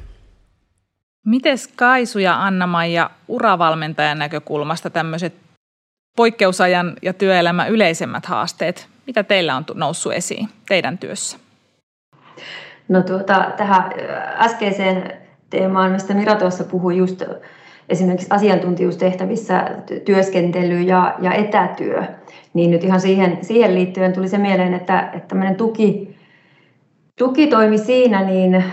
Mites 1.27 1.69
Kaisu 1.77 2.19
ja 2.19 2.45
Anna-Maija 2.45 3.11
uravalmentajan 3.29 4.19
näkökulmasta 4.19 4.91
tämmöiset 4.91 5.35
poikkeusajan 6.17 6.93
ja 7.03 7.12
työelämän 7.12 7.71
yleisemmät 7.71 8.27
haasteet, 8.27 8.88
mitä 9.07 9.23
teillä 9.23 9.57
on 9.57 9.65
noussut 9.75 10.12
esiin 10.12 10.49
teidän 10.69 10.99
työssä? 10.99 11.38
No 12.88 13.03
tuota, 13.03 13.53
tähän 13.57 13.93
äskeiseen 14.38 15.12
teemaan, 15.51 15.93
mistä 15.93 16.15
Mira 16.15 16.35
tuossa 16.35 16.65
puhui 16.65 16.97
just 16.97 17.23
esimerkiksi 17.88 18.27
asiantuntijuustehtävissä 18.31 19.64
työskentely 20.05 20.81
ja, 20.81 21.14
ja 21.23 21.33
etätyö, 21.33 22.03
niin 22.55 22.71
nyt 22.71 22.85
ihan 22.85 23.01
siihen, 23.01 23.38
siihen 23.42 23.75
liittyen 23.75 24.12
tuli 24.12 24.29
se 24.29 24.38
mieleen, 24.38 24.75
että, 24.75 25.11
että 25.12 25.29
tämmöinen 25.29 25.57
tuki, 25.57 26.16
tuki 27.18 27.47
toimi 27.47 27.79
siinä, 27.79 28.23
niin, 28.23 28.64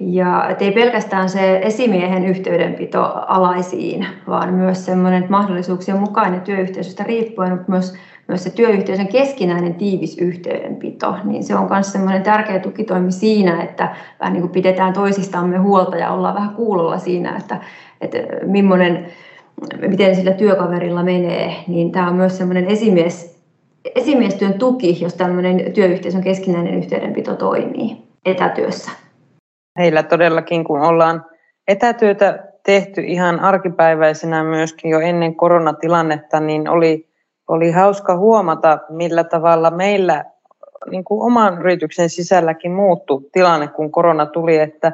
ja 0.00 0.56
ei 0.60 0.72
pelkästään 0.72 1.28
se 1.28 1.60
esimiehen 1.62 2.24
yhteydenpito 2.24 3.02
alaisiin, 3.28 4.06
vaan 4.28 4.54
myös 4.54 4.84
semmoinen 4.84 5.26
mahdollisuuksien 5.28 5.98
mukainen 5.98 6.40
työyhteisöstä 6.40 7.04
riippuen, 7.04 7.52
mutta 7.52 7.70
myös, 7.72 7.94
myös 8.28 8.44
se 8.44 8.50
työyhteisön 8.50 9.08
keskinäinen 9.08 9.74
tiivis 9.74 10.18
yhteydenpito, 10.18 11.16
niin 11.24 11.44
se 11.44 11.56
on 11.56 11.68
myös 11.70 11.92
semmoinen 11.92 12.22
tärkeä 12.22 12.58
tukitoimi 12.58 13.12
siinä, 13.12 13.62
että 13.62 13.96
vähän 14.20 14.32
niin 14.32 14.42
kuin 14.42 14.52
pidetään 14.52 14.92
toisistamme 14.92 15.58
huolta 15.58 15.96
ja 15.96 16.10
ollaan 16.10 16.34
vähän 16.34 16.54
kuulolla 16.54 16.98
siinä, 16.98 17.36
että, 17.36 17.60
että 18.00 18.18
millainen, 18.46 19.06
miten 19.88 20.16
sillä 20.16 20.32
työkaverilla 20.32 21.02
menee, 21.02 21.54
niin 21.68 21.92
tämä 21.92 22.08
on 22.08 22.16
myös 22.16 22.38
semmoinen 22.38 22.66
esimies, 22.66 23.44
esimiestyön 23.94 24.54
tuki, 24.54 25.00
jos 25.00 25.14
tämmöinen 25.14 25.72
työyhteisön 25.72 26.22
keskinäinen 26.22 26.74
yhteydenpito 26.74 27.34
toimii 27.34 27.96
etätyössä. 28.26 28.90
Heillä 29.78 30.02
todellakin, 30.02 30.64
kun 30.64 30.80
ollaan 30.80 31.24
etätyötä 31.68 32.44
tehty 32.64 33.00
ihan 33.00 33.40
arkipäiväisenä 33.40 34.44
myöskin 34.44 34.90
jo 34.90 35.00
ennen 35.00 35.36
koronatilannetta, 35.36 36.40
niin 36.40 36.68
oli, 36.68 37.08
oli 37.48 37.70
hauska 37.70 38.16
huomata, 38.16 38.78
millä 38.88 39.24
tavalla 39.24 39.70
meillä 39.70 40.24
niin 40.90 41.04
kuin 41.04 41.22
oman 41.22 41.60
yrityksen 41.60 42.10
sisälläkin 42.10 42.72
muuttui 42.72 43.22
tilanne, 43.32 43.68
kun 43.68 43.92
korona 43.92 44.26
tuli, 44.26 44.58
että 44.58 44.92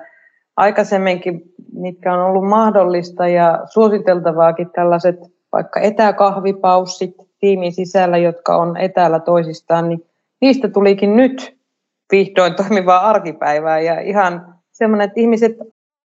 aikaisemminkin, 0.57 1.43
mitkä 1.73 2.15
on 2.15 2.21
ollut 2.21 2.49
mahdollista 2.49 3.29
ja 3.29 3.61
suositeltavaakin 3.71 4.71
tällaiset 4.71 5.17
vaikka 5.53 5.81
etäkahvipaussit 5.81 7.17
tiimin 7.39 7.73
sisällä, 7.73 8.19
jotka 8.19 8.57
on 8.57 8.77
etäällä 8.77 9.21
toisistaan, 9.21 9.89
niin 9.89 10.07
niistä 10.41 10.69
tulikin 10.69 11.17
nyt 11.17 11.57
vihdoin 12.13 12.55
toimivaa 12.55 13.09
arkipäivää 13.09 13.81
ja 13.81 14.01
ihan 14.01 14.55
semmoinen, 14.73 15.05
että 15.05 15.21
ihmiset 15.21 15.57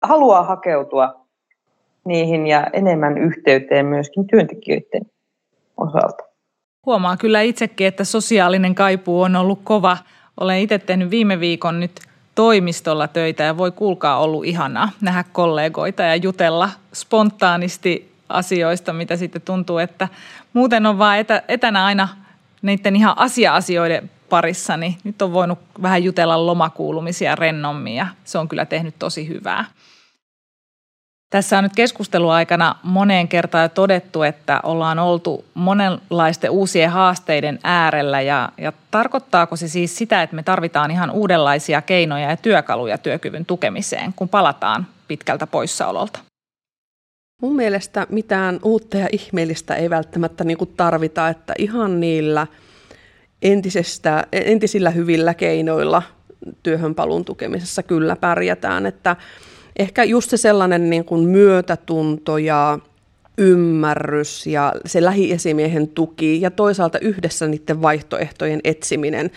haluaa 0.02 0.42
hakeutua 0.42 1.26
niihin 2.04 2.46
ja 2.46 2.66
enemmän 2.72 3.18
yhteyteen 3.18 3.86
myöskin 3.86 4.26
työntekijöiden 4.26 5.02
osalta. 5.76 6.29
Huomaa 6.86 7.16
kyllä 7.16 7.40
itsekin, 7.40 7.86
että 7.86 8.04
sosiaalinen 8.04 8.74
kaipuu 8.74 9.22
on 9.22 9.36
ollut 9.36 9.60
kova. 9.64 9.96
Olen 10.40 10.60
itse 10.60 10.78
tehnyt 10.78 11.10
viime 11.10 11.40
viikon 11.40 11.80
nyt 11.80 12.00
toimistolla 12.34 13.08
töitä 13.08 13.42
ja 13.42 13.56
voi 13.56 13.72
kuulkaa 13.72 14.18
ollut 14.18 14.44
ihanaa 14.44 14.90
nähdä 15.00 15.24
kollegoita 15.32 16.02
ja 16.02 16.16
jutella 16.16 16.70
spontaanisti 16.94 18.12
asioista, 18.28 18.92
mitä 18.92 19.16
sitten 19.16 19.42
tuntuu, 19.42 19.78
että 19.78 20.08
muuten 20.52 20.86
on 20.86 20.98
vaan 20.98 21.18
etä, 21.18 21.42
etänä 21.48 21.84
aina 21.84 22.08
niiden 22.62 22.96
ihan 22.96 23.18
asia-asioiden 23.18 24.10
parissa, 24.28 24.76
niin 24.76 24.96
nyt 25.04 25.22
on 25.22 25.32
voinut 25.32 25.58
vähän 25.82 26.04
jutella 26.04 26.46
lomakuulumisia 26.46 27.34
rennommin 27.34 27.94
ja 27.94 28.06
se 28.24 28.38
on 28.38 28.48
kyllä 28.48 28.66
tehnyt 28.66 28.94
tosi 28.98 29.28
hyvää. 29.28 29.64
Tässä 31.30 31.58
on 31.58 31.64
nyt 31.64 31.72
keskusteluaikana 31.76 32.76
moneen 32.82 33.28
kertaan 33.28 33.70
todettu, 33.70 34.22
että 34.22 34.60
ollaan 34.62 34.98
oltu 34.98 35.44
monenlaisten 35.54 36.50
uusien 36.50 36.90
haasteiden 36.90 37.58
äärellä 37.64 38.20
ja, 38.20 38.48
ja 38.58 38.72
tarkoittaako 38.90 39.56
se 39.56 39.68
siis 39.68 39.96
sitä, 39.96 40.22
että 40.22 40.36
me 40.36 40.42
tarvitaan 40.42 40.90
ihan 40.90 41.10
uudenlaisia 41.10 41.82
keinoja 41.82 42.30
ja 42.30 42.36
työkaluja 42.36 42.98
työkyvyn 42.98 43.46
tukemiseen, 43.46 44.12
kun 44.16 44.28
palataan 44.28 44.86
pitkältä 45.08 45.46
poissaololta? 45.46 46.20
Mun 47.42 47.56
mielestä 47.56 48.06
mitään 48.08 48.60
uutta 48.62 48.96
ja 48.96 49.08
ihmeellistä 49.12 49.74
ei 49.74 49.90
välttämättä 49.90 50.44
niin 50.44 50.58
kuin 50.58 50.72
tarvita, 50.76 51.28
että 51.28 51.54
ihan 51.58 52.00
niillä 52.00 52.46
entisestä, 53.42 54.26
entisillä 54.32 54.90
hyvillä 54.90 55.34
keinoilla 55.34 56.02
työhön 56.62 56.94
paluun 56.94 57.24
tukemisessa 57.24 57.82
kyllä 57.82 58.16
pärjätään, 58.16 58.86
että 58.86 59.16
ehkä 59.78 60.04
just 60.04 60.30
se 60.30 60.36
sellainen 60.36 60.90
niin 60.90 61.04
kuin 61.04 61.28
myötätunto 61.28 62.38
ja 62.38 62.78
ymmärrys 63.38 64.46
ja 64.46 64.72
se 64.86 65.04
lähiesimiehen 65.04 65.88
tuki 65.88 66.40
ja 66.40 66.50
toisaalta 66.50 66.98
yhdessä 66.98 67.46
niiden 67.46 67.82
vaihtoehtojen 67.82 68.60
etsiminen, 68.64 69.30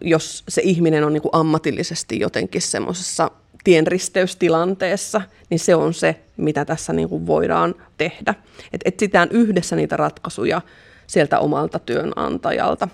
jos 0.00 0.44
se 0.48 0.62
ihminen 0.64 1.04
on 1.04 1.12
niin 1.12 1.22
kuin 1.22 1.34
ammatillisesti 1.34 2.18
jotenkin 2.18 2.62
semmoisessa 2.62 3.30
tienristeystilanteessa, 3.64 5.20
niin 5.50 5.58
se 5.58 5.74
on 5.74 5.94
se, 5.94 6.20
mitä 6.36 6.64
tässä 6.64 6.92
niin 6.92 7.08
kuin 7.08 7.26
voidaan 7.26 7.74
tehdä. 7.98 8.34
Et 8.72 8.80
etsitään 8.84 9.28
yhdessä 9.30 9.76
niitä 9.76 9.96
ratkaisuja 9.96 10.60
sieltä 11.06 11.38
omalta 11.38 11.78
työnantajalta. 11.78 12.88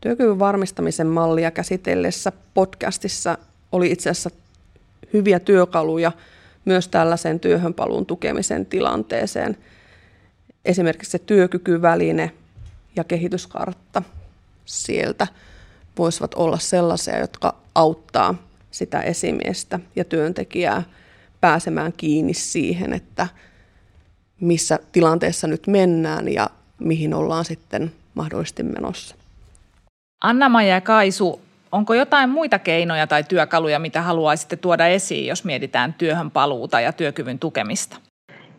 Työkyvyn 0.00 0.38
varmistamisen 0.38 1.06
mallia 1.06 1.50
käsitellessä 1.50 2.32
podcastissa 2.54 3.38
oli 3.72 3.92
itse 3.92 4.10
asiassa 4.10 4.30
hyviä 5.12 5.40
työkaluja 5.40 6.12
myös 6.64 6.88
tällaisen 6.88 7.40
työhönpaluun 7.40 8.06
tukemisen 8.06 8.66
tilanteeseen. 8.66 9.56
Esimerkiksi 10.64 11.10
se 11.10 11.18
työkykyväline 11.18 12.32
ja 12.96 13.04
kehityskartta 13.04 14.02
sieltä 14.64 15.26
voisivat 15.98 16.34
olla 16.34 16.58
sellaisia, 16.58 17.18
jotka 17.18 17.54
auttaa 17.74 18.34
sitä 18.70 19.00
esimiestä 19.00 19.80
ja 19.96 20.04
työntekijää 20.04 20.82
pääsemään 21.40 21.92
kiinni 21.92 22.34
siihen, 22.34 22.92
että 22.92 23.28
missä 24.40 24.78
tilanteessa 24.92 25.46
nyt 25.46 25.66
mennään 25.66 26.28
ja 26.28 26.50
mihin 26.78 27.14
ollaan 27.14 27.44
sitten 27.44 27.92
mahdollisesti 28.14 28.62
menossa. 28.62 29.16
Anna-Maija 30.24 30.74
ja 30.74 30.80
Kaisu, 30.80 31.40
onko 31.76 31.94
jotain 31.94 32.30
muita 32.30 32.58
keinoja 32.58 33.06
tai 33.06 33.24
työkaluja, 33.24 33.78
mitä 33.78 34.02
haluaisitte 34.02 34.56
tuoda 34.56 34.86
esiin, 34.86 35.26
jos 35.26 35.44
mietitään 35.44 35.94
työhön 35.94 36.30
paluuta 36.30 36.80
ja 36.80 36.92
työkyvyn 36.92 37.38
tukemista? 37.38 37.96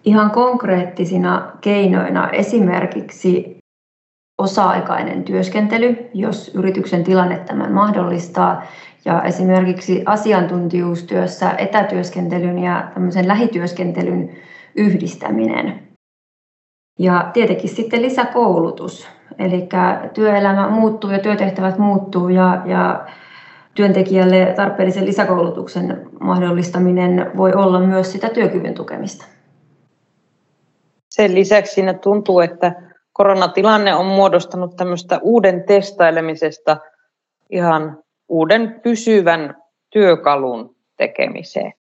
Ihan 0.06 0.32
konkreettisina 0.32 1.52
keinoina 1.62 2.30
esimerkiksi 2.30 3.58
osa-aikainen 4.38 5.24
työskentely, 5.24 6.10
jos 6.14 6.52
yrityksen 6.54 7.04
tilanne 7.04 7.40
tämän 7.40 7.72
mahdollistaa, 7.72 8.64
ja 9.06 9.24
esimerkiksi 9.24 10.04
asiantuntijuustyössä 10.06 11.52
etätyöskentelyn 11.52 12.60
ja 12.60 12.92
tämmöisen 12.94 13.28
lähityöskentelyn 13.28 14.38
yhdistäminen. 14.76 15.87
Ja 16.98 17.30
tietenkin 17.34 17.70
sitten 17.70 18.02
lisäkoulutus, 18.02 19.08
eli 19.40 19.70
työelämä 20.14 20.70
muuttuu 20.70 21.10
ja 21.10 21.20
työtehtävät 21.20 21.78
muuttuu 21.78 22.30
ja, 22.30 22.62
ja 22.66 23.06
työntekijälle 23.74 24.54
tarpeellisen 24.56 25.06
lisäkoulutuksen 25.06 26.10
mahdollistaminen 26.20 27.32
voi 27.38 27.54
olla 27.54 27.80
myös 27.80 28.12
sitä 28.12 28.30
työkyvyn 28.30 28.74
tukemista. 28.74 29.26
Sen 31.10 31.36
lisäksi 31.36 31.74
siinä 31.74 31.94
tuntuu, 31.94 32.40
että 32.40 32.76
koronatilanne 33.14 33.96
on 33.96 34.06
muodostanut 34.06 34.76
tämmöistä 34.76 35.20
uuden 35.22 35.64
testailemisesta 35.64 36.78
ihan 37.50 38.04
uuden 38.30 38.80
pysyvän 38.84 39.56
työkalun 39.90 40.76
tekemiseen. 40.98 41.74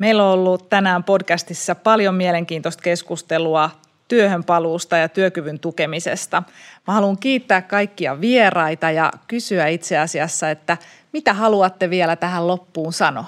Meillä 0.00 0.24
on 0.24 0.32
ollut 0.32 0.68
tänään 0.68 1.04
podcastissa 1.04 1.74
paljon 1.74 2.14
mielenkiintoista 2.14 2.82
keskustelua 2.82 3.70
työhön 4.08 4.44
paluusta 4.44 4.96
ja 4.96 5.08
työkyvyn 5.08 5.58
tukemisesta. 5.58 6.42
Mä 6.86 6.94
haluan 6.94 7.18
kiittää 7.18 7.62
kaikkia 7.62 8.20
vieraita 8.20 8.90
ja 8.90 9.10
kysyä 9.28 9.66
itse 9.66 9.98
asiassa, 9.98 10.50
että 10.50 10.76
mitä 11.12 11.34
haluatte 11.34 11.90
vielä 11.90 12.16
tähän 12.16 12.46
loppuun 12.46 12.92
sanoa? 12.92 13.24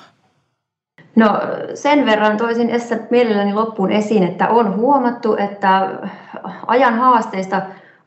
No 1.16 1.40
sen 1.74 2.06
verran 2.06 2.36
toisin 2.36 2.70
mielelläni 3.10 3.54
loppuun 3.54 3.92
esiin, 3.92 4.22
että 4.22 4.48
on 4.48 4.76
huomattu, 4.76 5.36
että 5.36 5.90
ajan 6.66 6.98
haasteista 6.98 7.62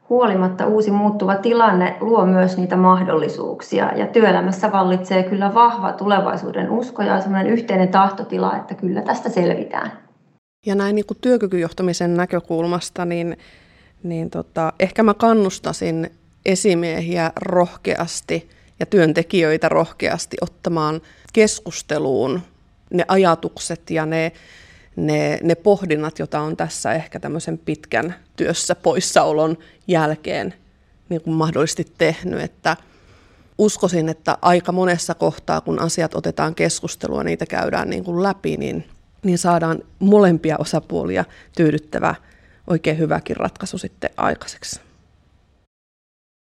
huolimatta 0.10 0.66
uusi 0.66 0.92
muuttuva 0.92 1.36
tilanne 1.36 1.98
luo 2.00 2.26
myös 2.26 2.58
niitä 2.58 2.76
mahdollisuuksia. 2.76 3.92
Ja 3.96 4.08
työelämässä 4.08 4.72
vallitsee 4.72 5.24
kyllä 5.24 5.54
vahva 5.54 5.94
tulevaisuuden 5.94 6.70
usko 6.70 7.04
ja 7.04 7.22
sellainen 7.22 7.54
yhteinen 7.54 7.90
tahtotila, 7.90 8.58
että 8.58 8.76
kyllä 8.76 9.02
tästä 9.02 9.30
selvitään. 9.30 9.92
Ja 10.66 10.76
näin 10.76 10.96
niin 10.96 11.06
kuin 11.06 11.18
työkykyjohtamisen 11.22 12.14
näkökulmasta, 12.18 13.06
niin, 13.06 13.38
niin 14.04 14.30
tota, 14.30 14.74
ehkä 14.80 15.04
mä 15.04 15.14
kannustasin 15.14 16.10
esimiehiä 16.46 17.32
rohkeasti 17.36 18.50
ja 18.80 18.86
työntekijöitä 18.86 19.70
rohkeasti 19.70 20.38
ottamaan 20.42 21.02
keskusteluun 21.34 22.42
ne 22.94 23.06
ajatukset 23.08 23.90
ja 23.90 24.06
ne, 24.06 24.32
ne, 24.96 25.40
ne 25.44 25.56
pohdinnat, 25.56 26.20
joita 26.20 26.40
on 26.40 26.58
tässä 26.58 26.94
ehkä 26.94 27.20
tämmöisen 27.20 27.58
pitkän 27.58 28.16
työssä 28.36 28.76
poissaolon 28.76 29.58
jälkeen 29.88 30.54
niin 31.10 31.22
kuin 31.22 31.34
mahdollisesti 31.34 31.94
tehnyt, 31.98 32.42
että 32.42 32.78
uskoisin, 33.58 34.10
että 34.10 34.38
aika 34.42 34.72
monessa 34.72 35.16
kohtaa, 35.16 35.62
kun 35.62 35.80
asiat 35.80 36.16
otetaan 36.16 36.56
keskustelua, 36.56 37.24
niitä 37.24 37.46
käydään 37.46 37.90
niin 37.90 38.04
kuin 38.04 38.24
läpi, 38.24 38.58
niin, 38.58 38.88
niin 39.24 39.38
saadaan 39.38 39.80
molempia 40.00 40.56
osapuolia 40.60 41.26
tyydyttävä 41.56 42.16
oikein 42.68 42.98
hyväkin 42.98 43.38
ratkaisu 43.38 43.78
sitten 43.78 44.10
aikaiseksi. 44.18 44.80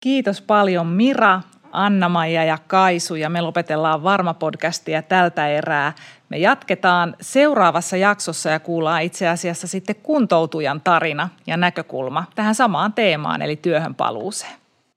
Kiitos 0.00 0.40
paljon 0.40 0.86
Mira, 0.86 1.42
Anna-Maija 1.72 2.44
ja 2.44 2.58
Kaisu 2.66 3.14
ja 3.14 3.30
me 3.30 3.40
lopetellaan 3.40 4.02
Varma-podcastia 4.02 5.02
tältä 5.08 5.48
erää. 5.48 5.92
Me 6.28 6.38
jatketaan 6.38 7.16
seuraavassa 7.20 7.96
jaksossa 7.96 8.50
ja 8.50 8.60
kuullaan 8.60 9.02
itse 9.02 9.28
asiassa 9.28 9.66
sitten 9.66 9.96
kuntoutujan 9.96 10.80
tarina 10.80 11.28
ja 11.46 11.56
näkökulma 11.56 12.24
tähän 12.34 12.54
samaan 12.54 12.92
teemaan 12.92 13.42
eli 13.42 13.56
työhön 13.56 13.94
paluuseen. 13.94 14.56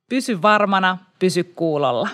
Pysy 0.10 0.41
varmana, 0.41 0.97
pysy 1.19 1.43
kuulolla. 1.43 2.10